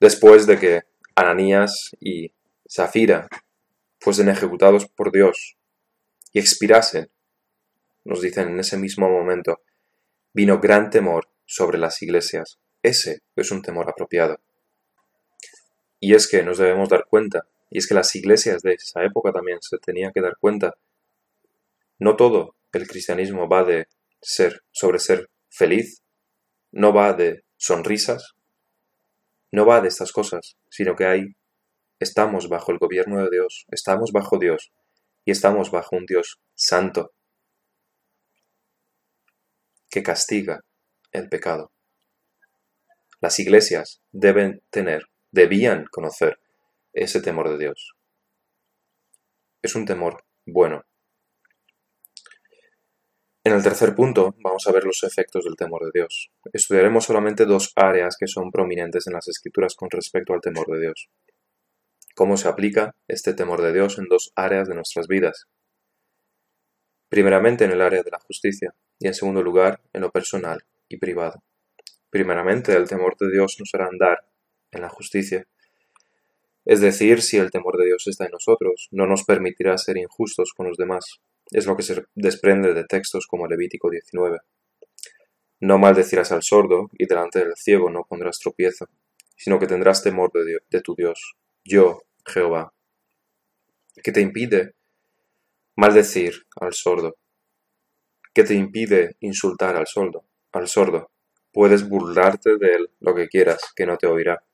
Después 0.00 0.46
de 0.46 0.58
que 0.58 0.82
Ananías 1.14 1.90
y 2.00 2.32
Zafira 2.70 3.28
fuesen 4.00 4.28
ejecutados 4.28 4.86
por 4.86 5.12
Dios 5.12 5.56
y 6.32 6.38
expirasen, 6.38 7.10
nos 8.04 8.20
dicen 8.20 8.48
en 8.48 8.60
ese 8.60 8.76
mismo 8.76 9.08
momento, 9.08 9.60
vino 10.32 10.60
gran 10.60 10.90
temor 10.90 11.28
sobre 11.46 11.78
las 11.78 12.00
iglesias. 12.02 12.58
Ese 12.82 13.22
es 13.34 13.50
un 13.50 13.62
temor 13.62 13.88
apropiado. 13.88 14.38
Y 16.00 16.14
es 16.14 16.28
que 16.28 16.42
nos 16.42 16.58
debemos 16.58 16.88
dar 16.88 17.06
cuenta, 17.08 17.46
y 17.70 17.78
es 17.78 17.88
que 17.88 17.94
las 17.94 18.14
iglesias 18.14 18.62
de 18.62 18.74
esa 18.74 19.02
época 19.02 19.32
también 19.32 19.58
se 19.60 19.78
tenían 19.78 20.12
que 20.12 20.20
dar 20.20 20.36
cuenta 20.38 20.74
no 21.98 22.16
todo 22.16 22.54
el 22.72 22.86
cristianismo 22.86 23.48
va 23.48 23.64
de 23.64 23.88
ser 24.20 24.62
sobre 24.70 24.98
ser 24.98 25.30
feliz, 25.48 26.02
no 26.70 26.92
va 26.92 27.12
de 27.12 27.44
sonrisas, 27.56 28.34
no 29.50 29.66
va 29.66 29.80
de 29.80 29.88
estas 29.88 30.12
cosas, 30.12 30.56
sino 30.70 30.94
que 30.94 31.06
hay 31.06 31.36
estamos 31.98 32.48
bajo 32.48 32.72
el 32.72 32.78
gobierno 32.78 33.22
de 33.22 33.30
Dios, 33.30 33.66
estamos 33.70 34.12
bajo 34.12 34.38
Dios 34.38 34.72
y 35.24 35.30
estamos 35.30 35.70
bajo 35.70 35.96
un 35.96 36.06
Dios 36.06 36.40
santo 36.54 37.12
que 39.90 40.02
castiga 40.02 40.64
el 41.12 41.28
pecado. 41.28 41.72
Las 43.20 43.38
iglesias 43.40 44.00
deben 44.12 44.62
tener, 44.70 45.06
debían 45.32 45.86
conocer 45.90 46.38
ese 46.92 47.20
temor 47.20 47.50
de 47.50 47.58
Dios. 47.58 47.94
Es 49.62 49.74
un 49.74 49.86
temor 49.86 50.24
bueno, 50.46 50.84
en 53.48 53.54
el 53.54 53.62
tercer 53.62 53.94
punto 53.94 54.34
vamos 54.40 54.66
a 54.66 54.72
ver 54.72 54.84
los 54.84 55.02
efectos 55.04 55.44
del 55.44 55.56
temor 55.56 55.82
de 55.84 55.90
Dios. 55.94 56.30
Estudiaremos 56.52 57.06
solamente 57.06 57.46
dos 57.46 57.72
áreas 57.76 58.16
que 58.18 58.26
son 58.26 58.50
prominentes 58.50 59.06
en 59.06 59.14
las 59.14 59.26
escrituras 59.26 59.74
con 59.74 59.90
respecto 59.90 60.34
al 60.34 60.42
temor 60.42 60.66
de 60.66 60.80
Dios. 60.80 61.08
¿Cómo 62.14 62.36
se 62.36 62.48
aplica 62.48 62.94
este 63.06 63.32
temor 63.32 63.62
de 63.62 63.72
Dios 63.72 63.98
en 63.98 64.04
dos 64.04 64.32
áreas 64.36 64.68
de 64.68 64.74
nuestras 64.74 65.06
vidas? 65.06 65.46
Primeramente 67.08 67.64
en 67.64 67.70
el 67.70 67.80
área 67.80 68.02
de 68.02 68.10
la 68.10 68.18
justicia 68.18 68.74
y 68.98 69.06
en 69.06 69.14
segundo 69.14 69.42
lugar 69.42 69.80
en 69.94 70.02
lo 70.02 70.10
personal 70.10 70.64
y 70.88 70.98
privado. 70.98 71.42
Primeramente 72.10 72.74
el 72.74 72.86
temor 72.86 73.16
de 73.18 73.30
Dios 73.30 73.56
nos 73.58 73.70
hará 73.72 73.86
andar 73.86 74.26
en 74.72 74.82
la 74.82 74.90
justicia. 74.90 75.46
Es 76.66 76.82
decir, 76.82 77.22
si 77.22 77.38
el 77.38 77.50
temor 77.50 77.78
de 77.78 77.86
Dios 77.86 78.06
está 78.08 78.26
en 78.26 78.32
nosotros, 78.32 78.88
no 78.90 79.06
nos 79.06 79.24
permitirá 79.24 79.78
ser 79.78 79.96
injustos 79.96 80.52
con 80.54 80.66
los 80.68 80.76
demás, 80.76 81.22
es 81.50 81.66
lo 81.66 81.76
que 81.76 81.82
se 81.82 82.04
desprende 82.14 82.74
de 82.74 82.84
textos 82.84 83.26
como 83.26 83.46
Levítico 83.46 83.90
19. 83.90 84.38
No 85.60 85.78
maldecirás 85.78 86.30
al 86.32 86.42
sordo, 86.42 86.90
y 86.92 87.06
delante 87.06 87.40
del 87.40 87.56
ciego 87.56 87.90
no 87.90 88.04
pondrás 88.08 88.38
tropiezo, 88.38 88.86
sino 89.36 89.58
que 89.58 89.66
tendrás 89.66 90.02
temor 90.02 90.30
de, 90.32 90.80
tu 90.80 90.94
Dios, 90.94 91.36
yo, 91.64 92.02
Jehová. 92.26 92.72
¿Qué 94.02 94.12
te 94.12 94.20
impide 94.20 94.74
maldecir 95.76 96.46
al 96.60 96.74
sordo? 96.74 97.16
¿Qué 98.32 98.44
te 98.44 98.54
impide 98.54 99.16
insultar 99.20 99.76
al 99.76 99.86
sordo? 99.86 100.24
Al 100.52 100.68
sordo. 100.68 101.10
Puedes 101.52 101.88
burlarte 101.88 102.56
de 102.58 102.74
él 102.74 102.90
lo 103.00 103.14
que 103.14 103.28
quieras, 103.28 103.60
que 103.74 103.86
no 103.86 103.96
te 103.96 104.06
oirá. 104.06 104.44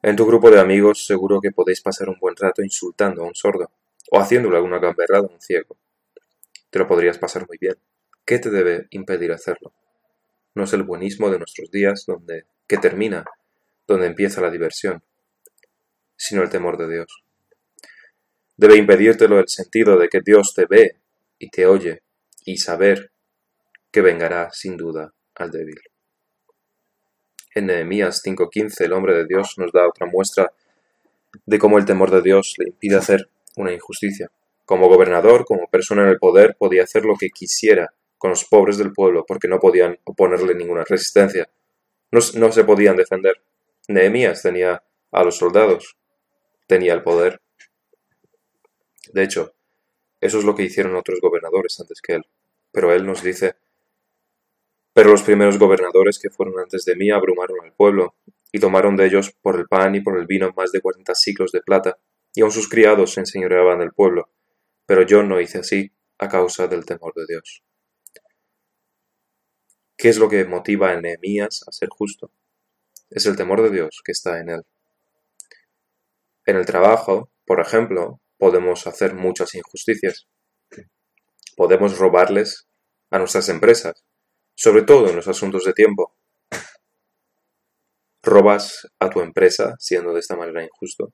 En 0.00 0.16
tu 0.16 0.24
grupo 0.24 0.50
de 0.50 0.60
amigos 0.60 1.04
seguro 1.04 1.40
que 1.40 1.50
podéis 1.50 1.82
pasar 1.82 2.08
un 2.08 2.18
buen 2.18 2.36
rato 2.36 2.62
insultando 2.62 3.22
a 3.22 3.26
un 3.26 3.34
sordo, 3.34 3.70
o 4.10 4.18
haciéndole 4.18 4.56
alguna 4.56 4.78
gamberrada 4.78 5.26
a 5.26 5.32
un 5.32 5.40
ciego. 5.40 5.76
Te 6.70 6.78
lo 6.78 6.86
podrías 6.86 7.18
pasar 7.18 7.46
muy 7.46 7.58
bien. 7.58 7.76
¿Qué 8.24 8.38
te 8.38 8.50
debe 8.50 8.86
impedir 8.90 9.32
hacerlo? 9.32 9.72
No 10.54 10.64
es 10.64 10.72
el 10.72 10.82
buenismo 10.82 11.30
de 11.30 11.38
nuestros 11.38 11.70
días 11.70 12.04
donde 12.06 12.44
que 12.66 12.78
termina, 12.78 13.24
donde 13.86 14.06
empieza 14.06 14.40
la 14.40 14.50
diversión, 14.50 15.02
sino 16.16 16.42
el 16.42 16.50
temor 16.50 16.76
de 16.76 16.88
Dios. 16.88 17.24
Debe 18.56 18.76
impedírtelo 18.76 19.38
el 19.38 19.48
sentido 19.48 19.96
de 19.98 20.08
que 20.08 20.20
Dios 20.20 20.52
te 20.54 20.66
ve 20.66 20.96
y 21.38 21.48
te 21.48 21.66
oye 21.66 22.02
y 22.44 22.58
saber 22.58 23.12
que 23.90 24.02
vengará 24.02 24.50
sin 24.52 24.76
duda 24.76 25.14
al 25.34 25.50
débil. 25.50 25.80
En 27.54 27.66
Nehemías 27.66 28.20
5:15 28.22 28.84
el 28.84 28.92
hombre 28.92 29.14
de 29.14 29.26
Dios 29.26 29.54
nos 29.58 29.72
da 29.72 29.88
otra 29.88 30.06
muestra 30.06 30.52
de 31.46 31.58
cómo 31.58 31.78
el 31.78 31.84
temor 31.84 32.10
de 32.10 32.20
Dios 32.20 32.54
le 32.58 32.68
impide 32.68 32.96
hacer 32.96 33.30
una 33.56 33.72
injusticia. 33.72 34.30
Como 34.64 34.88
gobernador, 34.88 35.44
como 35.44 35.68
persona 35.68 36.02
en 36.02 36.08
el 36.08 36.18
poder, 36.18 36.56
podía 36.58 36.84
hacer 36.84 37.04
lo 37.04 37.16
que 37.16 37.30
quisiera 37.30 37.92
con 38.18 38.30
los 38.30 38.44
pobres 38.44 38.78
del 38.78 38.92
pueblo 38.92 39.24
porque 39.26 39.48
no 39.48 39.58
podían 39.58 39.98
oponerle 40.04 40.54
ninguna 40.54 40.84
resistencia. 40.84 41.48
No, 42.10 42.20
no 42.34 42.52
se 42.52 42.64
podían 42.64 42.96
defender. 42.96 43.40
Nehemías 43.88 44.42
tenía 44.42 44.82
a 45.10 45.24
los 45.24 45.36
soldados, 45.36 45.96
tenía 46.66 46.92
el 46.94 47.02
poder. 47.02 47.40
De 49.12 49.22
hecho, 49.22 49.54
eso 50.20 50.38
es 50.38 50.44
lo 50.44 50.54
que 50.54 50.64
hicieron 50.64 50.96
otros 50.96 51.20
gobernadores 51.20 51.78
antes 51.80 52.00
que 52.02 52.14
él. 52.14 52.26
Pero 52.72 52.92
él 52.92 53.06
nos 53.06 53.22
dice, 53.22 53.56
pero 54.92 55.10
los 55.10 55.22
primeros 55.22 55.58
gobernadores 55.58 56.18
que 56.18 56.28
fueron 56.28 56.58
antes 56.58 56.84
de 56.84 56.96
mí 56.96 57.10
abrumaron 57.10 57.58
al 57.62 57.72
pueblo, 57.72 58.16
y 58.52 58.60
tomaron 58.60 58.96
de 58.96 59.06
ellos 59.06 59.34
por 59.42 59.56
el 59.56 59.66
pan 59.66 59.94
y 59.94 60.00
por 60.00 60.18
el 60.18 60.26
vino 60.26 60.52
más 60.56 60.72
de 60.72 60.80
cuarenta 60.80 61.14
siglos 61.14 61.52
de 61.52 61.60
plata, 61.60 61.98
y 62.34 62.42
aun 62.42 62.50
sus 62.50 62.68
criados 62.68 63.14
se 63.14 63.20
enseñoreaban 63.20 63.78
del 63.78 63.92
pueblo. 63.92 64.30
Pero 64.86 65.02
yo 65.02 65.22
no 65.22 65.40
hice 65.40 65.58
así, 65.58 65.92
a 66.18 66.28
causa 66.28 66.66
del 66.66 66.84
temor 66.84 67.14
de 67.14 67.26
Dios. 67.26 67.62
¿Qué 69.96 70.08
es 70.08 70.18
lo 70.18 70.28
que 70.28 70.44
motiva 70.44 70.90
a 70.90 71.00
Nehemías 71.00 71.64
a 71.66 71.72
ser 71.72 71.88
justo? 71.88 72.30
Es 73.10 73.26
el 73.26 73.36
temor 73.36 73.62
de 73.62 73.70
Dios 73.70 74.00
que 74.04 74.12
está 74.12 74.38
en 74.40 74.50
él. 74.50 74.62
En 76.46 76.56
el 76.56 76.66
trabajo, 76.66 77.30
por 77.44 77.60
ejemplo, 77.60 78.20
podemos 78.38 78.86
hacer 78.86 79.14
muchas 79.14 79.54
injusticias. 79.54 80.28
Podemos 81.56 81.98
robarles 81.98 82.68
a 83.10 83.18
nuestras 83.18 83.48
empresas, 83.48 84.04
sobre 84.54 84.82
todo 84.82 85.08
en 85.08 85.16
los 85.16 85.28
asuntos 85.28 85.64
de 85.64 85.72
tiempo. 85.72 86.16
Robas 88.22 88.86
a 89.00 89.10
tu 89.10 89.20
empresa 89.20 89.74
siendo 89.78 90.12
de 90.12 90.20
esta 90.20 90.36
manera 90.36 90.62
injusto. 90.62 91.12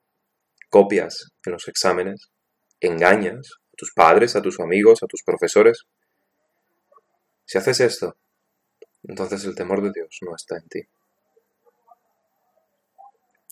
Copias 0.74 1.30
en 1.46 1.52
los 1.52 1.68
exámenes. 1.68 2.32
Engañas 2.80 3.48
a 3.72 3.76
tus 3.76 3.92
padres, 3.94 4.34
a 4.34 4.42
tus 4.42 4.58
amigos, 4.58 5.04
a 5.04 5.06
tus 5.06 5.22
profesores. 5.22 5.84
Si 7.44 7.58
haces 7.58 7.78
esto, 7.78 8.16
entonces 9.04 9.44
el 9.44 9.54
temor 9.54 9.84
de 9.84 9.92
Dios 9.94 10.18
no 10.22 10.34
está 10.34 10.56
en 10.56 10.68
ti. 10.68 10.80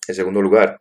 En 0.09 0.15
segundo 0.17 0.43
lugar, 0.43 0.81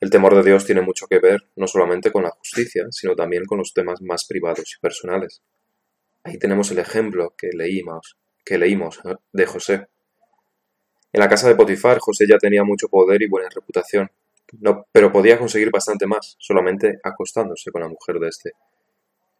el 0.00 0.08
temor 0.08 0.34
de 0.34 0.44
Dios 0.44 0.64
tiene 0.64 0.80
mucho 0.80 1.06
que 1.06 1.18
ver 1.18 1.42
no 1.56 1.66
solamente 1.66 2.10
con 2.10 2.22
la 2.22 2.30
justicia, 2.30 2.86
sino 2.90 3.14
también 3.14 3.44
con 3.44 3.58
los 3.58 3.74
temas 3.74 4.00
más 4.00 4.24
privados 4.24 4.74
y 4.74 4.80
personales. 4.80 5.42
Ahí 6.24 6.38
tenemos 6.38 6.70
el 6.70 6.78
ejemplo 6.78 7.34
que 7.36 7.50
leímos, 7.52 8.16
que 8.46 8.56
leímos 8.56 8.98
de 9.30 9.44
José. 9.44 9.88
En 11.12 11.20
la 11.20 11.28
casa 11.28 11.48
de 11.48 11.54
Potifar, 11.54 11.98
José 11.98 12.24
ya 12.26 12.38
tenía 12.38 12.64
mucho 12.64 12.88
poder 12.88 13.20
y 13.20 13.28
buena 13.28 13.50
reputación, 13.50 14.10
no, 14.58 14.86
pero 14.92 15.12
podía 15.12 15.38
conseguir 15.38 15.70
bastante 15.70 16.06
más, 16.06 16.36
solamente 16.38 16.98
acostándose 17.02 17.70
con 17.70 17.82
la 17.82 17.88
mujer 17.88 18.18
de 18.18 18.28
este. 18.28 18.52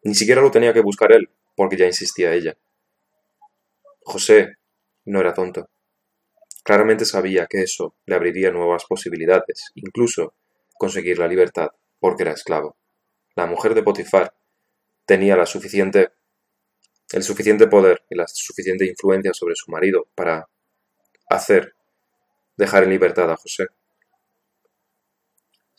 Ni 0.03 0.15
siquiera 0.15 0.41
lo 0.41 0.51
tenía 0.51 0.73
que 0.73 0.81
buscar 0.81 1.13
él, 1.13 1.29
porque 1.57 1.77
ya 1.77 1.87
insistía 1.87 2.33
ella. 2.33 2.57
José 4.03 4.57
no 5.05 5.21
era 5.21 5.35
tonto. 5.35 5.69
Claramente 6.63 7.05
sabía 7.05 7.47
que 7.47 7.63
eso 7.63 7.97
le 8.07 8.15
abriría 8.15 8.51
nuevas 8.51 8.85
posibilidades, 8.85 9.71
incluso 9.75 10.35
conseguir 10.79 11.19
la 11.19 11.29
libertad 11.29 11.69
porque 11.99 12.23
era 12.23 12.33
esclavo. 12.33 12.77
La 13.37 13.47
mujer 13.47 13.75
de 13.75 13.83
Potifar 13.83 14.35
tenía 15.05 15.35
el 15.35 15.47
suficiente 15.47 16.09
poder 17.69 18.03
y 18.09 18.17
la 18.17 18.27
suficiente 18.27 18.87
influencia 18.87 19.33
sobre 19.35 19.55
su 19.55 19.71
marido 19.71 20.09
para 20.15 20.49
hacer 21.29 21.75
dejar 22.57 22.85
en 22.85 22.91
libertad 22.91 23.31
a 23.31 23.37
José. 23.37 23.67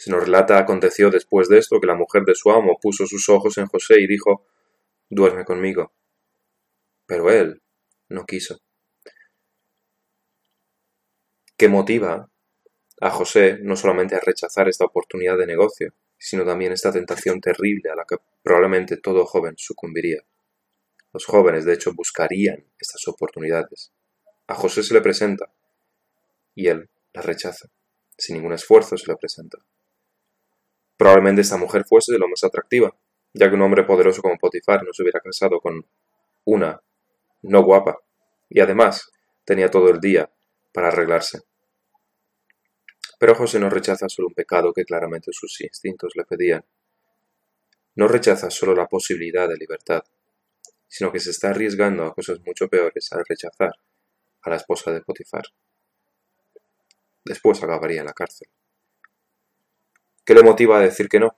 Se 0.01 0.09
nos 0.09 0.23
relata 0.23 0.57
aconteció 0.57 1.11
después 1.11 1.47
de 1.47 1.59
esto 1.59 1.79
que 1.79 1.85
la 1.85 1.93
mujer 1.93 2.23
de 2.23 2.33
su 2.33 2.49
amo 2.49 2.79
puso 2.81 3.05
sus 3.05 3.29
ojos 3.29 3.59
en 3.59 3.67
José 3.67 3.99
y 3.99 4.07
dijo 4.07 4.47
duerme 5.07 5.45
conmigo. 5.45 5.93
Pero 7.05 7.29
él 7.29 7.61
no 8.09 8.25
quiso. 8.25 8.57
¿Qué 11.55 11.67
motiva 11.67 12.31
a 12.99 13.11
José 13.11 13.59
no 13.61 13.75
solamente 13.75 14.15
a 14.15 14.19
rechazar 14.19 14.67
esta 14.67 14.85
oportunidad 14.85 15.37
de 15.37 15.45
negocio, 15.45 15.93
sino 16.17 16.43
también 16.45 16.71
esta 16.71 16.91
tentación 16.91 17.39
terrible 17.39 17.91
a 17.91 17.95
la 17.95 18.05
que 18.09 18.15
probablemente 18.41 18.97
todo 18.97 19.27
joven 19.27 19.53
sucumbiría. 19.57 20.23
Los 21.13 21.25
jóvenes, 21.27 21.63
de 21.63 21.73
hecho, 21.73 21.93
buscarían 21.93 22.65
estas 22.79 23.07
oportunidades. 23.07 23.91
A 24.47 24.55
José 24.55 24.81
se 24.81 24.95
le 24.95 25.01
presenta 25.01 25.53
y 26.55 26.69
él 26.69 26.89
la 27.13 27.21
rechaza. 27.21 27.69
Sin 28.17 28.37
ningún 28.37 28.53
esfuerzo 28.53 28.97
se 28.97 29.05
le 29.05 29.15
presenta. 29.15 29.59
Probablemente 31.01 31.41
esta 31.41 31.57
mujer 31.57 31.83
fuese 31.83 32.11
de 32.11 32.19
lo 32.19 32.27
más 32.27 32.43
atractiva, 32.43 32.95
ya 33.33 33.49
que 33.49 33.55
un 33.55 33.63
hombre 33.63 33.83
poderoso 33.85 34.21
como 34.21 34.37
Potifar 34.37 34.83
no 34.83 34.93
se 34.93 35.01
hubiera 35.01 35.19
casado 35.19 35.59
con 35.59 35.83
una 36.45 36.79
no 37.41 37.63
guapa, 37.63 37.97
y 38.47 38.59
además 38.59 39.11
tenía 39.43 39.71
todo 39.71 39.89
el 39.89 39.99
día 39.99 40.31
para 40.71 40.89
arreglarse. 40.89 41.39
Pero 43.17 43.33
José 43.33 43.59
no 43.59 43.71
rechaza 43.71 44.07
solo 44.09 44.27
un 44.27 44.35
pecado 44.35 44.73
que 44.73 44.85
claramente 44.85 45.31
sus 45.33 45.59
instintos 45.61 46.11
le 46.15 46.23
pedían. 46.23 46.63
No 47.95 48.07
rechaza 48.07 48.51
solo 48.51 48.75
la 48.75 48.85
posibilidad 48.85 49.49
de 49.49 49.57
libertad, 49.57 50.03
sino 50.87 51.11
que 51.11 51.19
se 51.19 51.31
está 51.31 51.49
arriesgando 51.49 52.05
a 52.05 52.13
cosas 52.13 52.41
mucho 52.45 52.67
peores 52.67 53.11
al 53.11 53.25
rechazar 53.27 53.73
a 54.43 54.49
la 54.51 54.55
esposa 54.57 54.91
de 54.91 55.01
Potifar. 55.01 55.45
Después 57.25 57.63
acabaría 57.63 58.01
en 58.01 58.05
la 58.05 58.13
cárcel. 58.13 58.49
¿Qué 60.31 60.35
le 60.35 60.43
motiva 60.43 60.77
a 60.77 60.81
decir 60.81 61.09
que 61.09 61.19
no? 61.19 61.35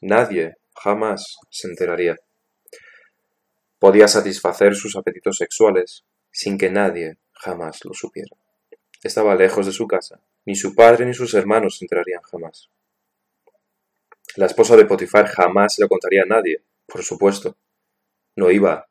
Nadie 0.00 0.56
jamás 0.74 1.36
se 1.50 1.68
enteraría. 1.68 2.16
Podía 3.78 4.08
satisfacer 4.08 4.74
sus 4.74 4.96
apetitos 4.96 5.36
sexuales 5.36 6.02
sin 6.32 6.56
que 6.56 6.70
nadie 6.70 7.18
jamás 7.34 7.84
lo 7.84 7.92
supiera. 7.92 8.34
Estaba 9.02 9.34
lejos 9.34 9.66
de 9.66 9.72
su 9.72 9.86
casa 9.86 10.18
ni 10.46 10.56
su 10.56 10.74
padre 10.74 11.04
ni 11.04 11.12
sus 11.12 11.34
hermanos 11.34 11.76
se 11.76 11.84
enterarían 11.84 12.22
jamás. 12.22 12.70
La 14.36 14.46
esposa 14.46 14.76
de 14.76 14.86
Potifar 14.86 15.26
jamás 15.26 15.74
se 15.74 15.82
lo 15.82 15.88
contaría 15.88 16.22
a 16.22 16.26
nadie, 16.26 16.62
por 16.86 17.02
supuesto. 17.02 17.54
No 18.34 18.50
iba 18.50 18.88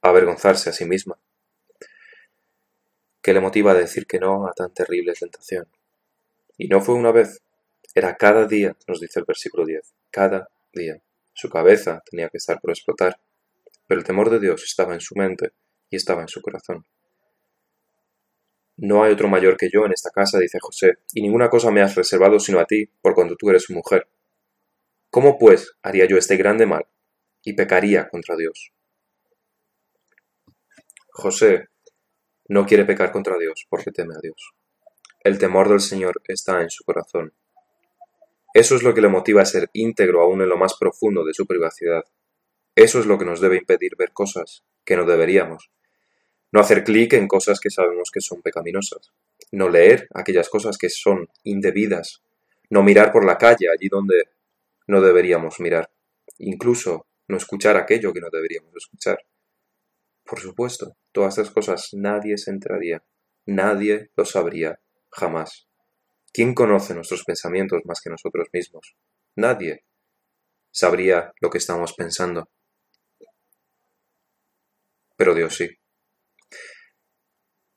a 0.00 0.08
avergonzarse 0.08 0.70
a 0.70 0.72
sí 0.72 0.86
misma. 0.86 1.18
¿Qué 3.20 3.34
le 3.34 3.40
motiva 3.40 3.72
a 3.72 3.74
decir 3.74 4.06
que 4.06 4.18
no 4.18 4.46
a 4.46 4.54
tan 4.54 4.72
terrible 4.72 5.12
tentación? 5.12 5.68
Y 6.56 6.68
no 6.68 6.80
fue 6.80 6.94
una 6.94 7.12
vez, 7.12 7.42
era 7.94 8.16
cada 8.16 8.46
día, 8.46 8.76
nos 8.86 9.00
dice 9.00 9.20
el 9.20 9.24
versículo 9.26 9.64
10, 9.64 9.94
cada 10.10 10.48
día. 10.72 11.02
Su 11.32 11.48
cabeza 11.48 12.02
tenía 12.08 12.28
que 12.28 12.38
estar 12.38 12.60
por 12.60 12.70
explotar, 12.70 13.20
pero 13.86 14.00
el 14.00 14.06
temor 14.06 14.30
de 14.30 14.38
Dios 14.38 14.62
estaba 14.64 14.94
en 14.94 15.00
su 15.00 15.14
mente 15.16 15.52
y 15.88 15.96
estaba 15.96 16.22
en 16.22 16.28
su 16.28 16.40
corazón. 16.40 16.86
No 18.76 19.02
hay 19.02 19.12
otro 19.12 19.28
mayor 19.28 19.56
que 19.56 19.68
yo 19.70 19.84
en 19.84 19.92
esta 19.92 20.10
casa, 20.10 20.38
dice 20.38 20.58
José, 20.60 20.98
y 21.12 21.20
ninguna 21.20 21.50
cosa 21.50 21.70
me 21.70 21.82
has 21.82 21.94
reservado 21.96 22.40
sino 22.40 22.60
a 22.60 22.64
ti, 22.64 22.86
por 23.02 23.14
cuanto 23.14 23.36
tú 23.36 23.50
eres 23.50 23.64
su 23.64 23.74
mujer. 23.74 24.08
¿Cómo 25.10 25.38
pues 25.38 25.72
haría 25.82 26.06
yo 26.06 26.16
este 26.16 26.36
grande 26.36 26.66
mal? 26.66 26.86
Y 27.42 27.54
pecaría 27.54 28.08
contra 28.08 28.36
Dios. 28.36 28.72
José 31.08 31.68
no 32.48 32.64
quiere 32.64 32.84
pecar 32.84 33.12
contra 33.12 33.36
Dios 33.36 33.66
porque 33.68 33.90
teme 33.90 34.14
a 34.14 34.20
Dios. 34.22 34.52
El 35.22 35.38
temor 35.38 35.68
del 35.68 35.80
Señor 35.80 36.22
está 36.26 36.62
en 36.62 36.70
su 36.70 36.82
corazón. 36.84 37.34
Eso 38.52 38.76
es 38.76 38.82
lo 38.82 38.94
que 38.94 39.00
le 39.00 39.08
motiva 39.08 39.42
a 39.42 39.46
ser 39.46 39.70
íntegro 39.72 40.22
aún 40.22 40.42
en 40.42 40.48
lo 40.48 40.56
más 40.56 40.74
profundo 40.78 41.24
de 41.24 41.34
su 41.34 41.46
privacidad. 41.46 42.04
Eso 42.74 43.00
es 43.00 43.06
lo 43.06 43.18
que 43.18 43.24
nos 43.24 43.40
debe 43.40 43.56
impedir 43.56 43.96
ver 43.96 44.12
cosas 44.12 44.64
que 44.84 44.96
no 44.96 45.04
deberíamos, 45.04 45.70
no 46.52 46.60
hacer 46.60 46.82
clic 46.82 47.12
en 47.12 47.28
cosas 47.28 47.60
que 47.60 47.70
sabemos 47.70 48.10
que 48.10 48.20
son 48.20 48.42
pecaminosas. 48.42 49.12
No 49.52 49.68
leer 49.68 50.08
aquellas 50.14 50.48
cosas 50.48 50.78
que 50.78 50.88
son 50.88 51.28
indebidas. 51.44 52.22
No 52.70 52.82
mirar 52.82 53.12
por 53.12 53.24
la 53.24 53.38
calle 53.38 53.68
allí 53.68 53.88
donde 53.88 54.24
no 54.88 55.00
deberíamos 55.00 55.60
mirar. 55.60 55.90
Incluso 56.38 57.06
no 57.28 57.36
escuchar 57.36 57.76
aquello 57.76 58.12
que 58.12 58.20
no 58.20 58.30
deberíamos 58.30 58.72
escuchar. 58.74 59.18
Por 60.24 60.40
supuesto, 60.40 60.96
todas 61.12 61.38
estas 61.38 61.54
cosas 61.54 61.90
nadie 61.92 62.36
se 62.36 62.50
enteraría. 62.50 63.04
Nadie 63.46 64.10
lo 64.16 64.24
sabría 64.24 64.80
jamás. 65.08 65.69
¿Quién 66.32 66.54
conoce 66.54 66.94
nuestros 66.94 67.24
pensamientos 67.24 67.82
más 67.84 68.00
que 68.00 68.10
nosotros 68.10 68.48
mismos? 68.52 68.96
Nadie 69.36 69.84
sabría 70.70 71.32
lo 71.40 71.50
que 71.50 71.58
estamos 71.58 71.92
pensando. 71.94 72.48
Pero 75.16 75.34
Dios 75.34 75.56
sí. 75.56 75.68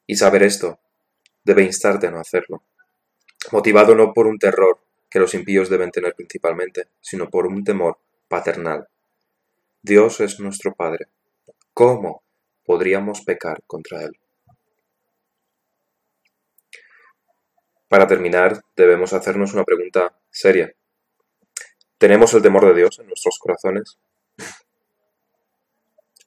Y 0.06 0.16
saber 0.16 0.44
esto 0.44 0.80
debe 1.44 1.64
instarte 1.64 2.08
a 2.08 2.12
no 2.12 2.20
hacerlo, 2.20 2.64
motivado 3.52 3.96
no 3.96 4.14
por 4.14 4.28
un 4.28 4.38
terror 4.38 4.80
que 5.10 5.20
los 5.20 5.34
impíos 5.34 5.70
deben 5.70 5.92
tener 5.92 6.14
principalmente, 6.16 6.88
sino 7.02 7.30
por 7.30 7.48
un 7.48 7.64
temor 7.64 8.00
paternal. 8.28 8.88
Dios 9.82 10.22
es 10.22 10.40
nuestro 10.40 10.74
Padre. 10.74 11.08
¿Cómo 11.74 12.24
podríamos 12.66 13.22
pecar 13.22 13.62
contra 13.68 14.04
Él. 14.04 14.23
Para 17.94 18.08
terminar, 18.08 18.60
debemos 18.76 19.14
hacernos 19.14 19.54
una 19.54 19.66
pregunta 19.66 20.20
seria. 20.32 20.74
¿Tenemos 22.00 22.34
el 22.34 22.42
temor 22.42 22.66
de 22.66 22.74
Dios 22.74 22.98
en 22.98 23.06
nuestros 23.06 23.38
corazones? 23.38 24.00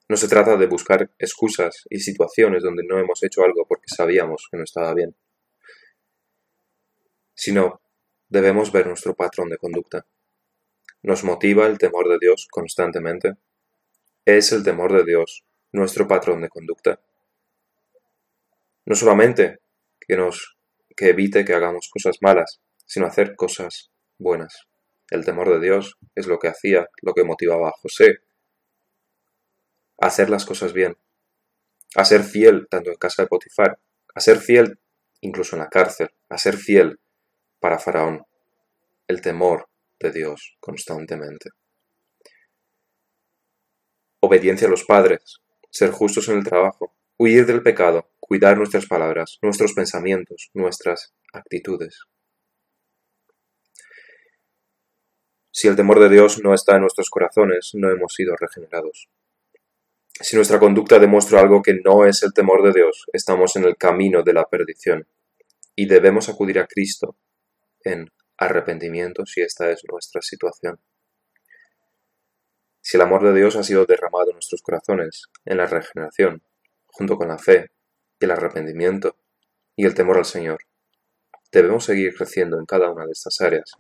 No 0.09 0.17
se 0.17 0.29
trata 0.29 0.57
de 0.57 0.69
buscar 0.69 1.11
excusas 1.19 1.83
y 1.91 1.99
situaciones 1.99 2.63
donde 2.63 2.85
no 2.85 3.01
hemos 3.01 3.21
hecho 3.25 3.43
algo 3.43 3.67
porque 3.67 3.89
sabíamos 3.89 4.47
que 4.49 4.59
no 4.59 4.63
estaba 4.63 4.95
bien, 4.95 5.17
sino 7.35 7.81
debemos 8.29 8.71
ver 8.71 8.87
nuestro 8.87 9.17
patrón 9.17 9.49
de 9.49 9.59
conducta. 9.59 10.07
¿Nos 11.03 11.25
motiva 11.25 11.67
el 11.67 11.79
temor 11.79 12.09
de 12.09 12.19
Dios 12.21 12.47
constantemente? 12.49 13.39
¿Es 14.25 14.53
el 14.53 14.63
temor 14.63 14.93
de 14.93 15.03
Dios 15.03 15.45
nuestro 15.73 16.07
patrón 16.07 16.43
de 16.43 16.49
conducta? 16.49 17.01
No 18.85 18.95
solamente 18.95 19.59
que 19.99 20.17
nos 20.17 20.56
que 20.97 21.11
evite 21.11 21.45
que 21.45 21.55
hagamos 21.55 21.89
cosas 21.93 22.17
malas, 22.21 22.61
sino 22.87 23.07
hacer 23.07 23.37
cosas 23.37 23.91
buenas. 24.19 24.67
El 25.11 25.25
temor 25.25 25.51
de 25.51 25.61
Dios 25.61 25.97
es 26.15 26.27
lo 26.27 26.39
que 26.39 26.49
hacía, 26.49 26.89
lo 27.03 27.15
que 27.15 27.25
motivaba 27.25 27.69
a 27.69 27.79
José 27.81 28.21
hacer 29.99 30.31
las 30.31 30.45
cosas 30.45 30.73
bien, 30.73 30.97
a 31.95 32.05
ser 32.05 32.23
fiel 32.23 32.67
tanto 32.71 32.91
en 32.91 32.97
casa 32.97 33.23
de 33.23 33.29
Potifar, 33.29 33.79
a 34.15 34.21
ser 34.21 34.39
fiel 34.39 34.79
incluso 35.21 35.57
en 35.57 35.63
la 35.63 35.69
cárcel, 35.69 36.11
a 36.29 36.39
ser 36.39 36.57
fiel 36.57 37.01
para 37.61 37.79
Faraón. 37.79 38.25
El 39.09 39.21
temor 39.21 39.69
de 40.01 40.11
Dios 40.11 40.57
constantemente. 40.61 41.51
Obediencia 44.21 44.67
a 44.67 44.71
los 44.71 44.85
padres, 44.85 45.41
ser 45.71 45.91
justos 45.91 46.29
en 46.29 46.39
el 46.39 46.45
trabajo, 46.45 46.95
huir 47.17 47.47
del 47.47 47.63
pecado, 47.63 48.11
cuidar 48.27 48.59
nuestras 48.59 48.87
palabras, 48.87 49.39
nuestros 49.41 49.73
pensamientos, 49.73 50.51
nuestras 50.53 51.15
actitudes. 51.33 52.01
Si 55.53 55.69
el 55.69 55.77
temor 55.77 56.01
de 56.01 56.09
Dios 56.09 56.43
no 56.43 56.53
está 56.53 56.75
en 56.75 56.81
nuestros 56.81 57.09
corazones, 57.09 57.71
no 57.75 57.89
hemos 57.89 58.13
sido 58.15 58.35
regenerados. 58.35 59.09
Si 60.21 60.35
nuestra 60.35 60.59
conducta 60.59 60.99
demuestra 60.99 61.41
algo 61.41 61.63
que 61.63 61.75
no 61.85 62.05
es 62.05 62.25
el 62.25 62.33
temor 62.33 62.65
de 62.65 62.73
Dios, 62.73 63.05
estamos 63.13 63.55
en 63.55 63.65
el 63.65 63.77
camino 63.77 64.25
de 64.25 64.33
la 64.33 64.45
perdición 64.45 65.07
y 65.77 65.87
debemos 65.87 66.29
acudir 66.29 66.59
a 66.59 66.67
Cristo 66.67 67.17
en 67.85 68.11
arrepentimiento 68.39 69.25
si 69.25 69.43
esta 69.43 69.71
es 69.71 69.83
nuestra 69.89 70.21
situación. 70.21 70.81
Si 72.81 72.97
el 72.97 73.03
amor 73.03 73.23
de 73.23 73.39
Dios 73.39 73.55
ha 73.55 73.63
sido 73.63 73.87
derramado 73.87 74.31
en 74.31 74.35
nuestros 74.35 74.63
corazones, 74.63 75.27
en 75.45 75.59
la 75.59 75.67
regeneración, 75.67 76.43
junto 76.87 77.17
con 77.17 77.29
la 77.29 77.39
fe, 77.39 77.71
el 78.21 78.31
arrepentimiento 78.31 79.17
y 79.77 79.85
el 79.85 79.95
temor 79.95 80.19
al 80.19 80.25
Señor, 80.25 80.59
debemos 81.53 81.85
seguir 81.85 82.15
creciendo 82.15 82.59
en 82.59 82.67
cada 82.67 82.91
una 82.91 83.05
de 83.05 83.13
estas 83.13 83.41
áreas, 83.41 83.71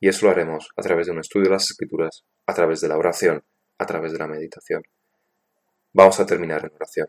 y 0.00 0.08
eso 0.08 0.26
lo 0.26 0.32
haremos 0.32 0.68
a 0.76 0.82
través 0.82 1.06
de 1.06 1.12
un 1.12 1.20
estudio 1.20 1.46
de 1.46 1.52
las 1.52 1.70
Escrituras, 1.70 2.24
a 2.46 2.54
través 2.54 2.80
de 2.80 2.88
la 2.88 2.98
oración, 2.98 3.42
a 3.78 3.86
través 3.86 4.12
de 4.12 4.18
la 4.18 4.26
meditación. 4.26 4.82
Vamos 5.92 6.20
a 6.20 6.26
terminar 6.26 6.64
en 6.64 6.74
oración. 6.74 7.08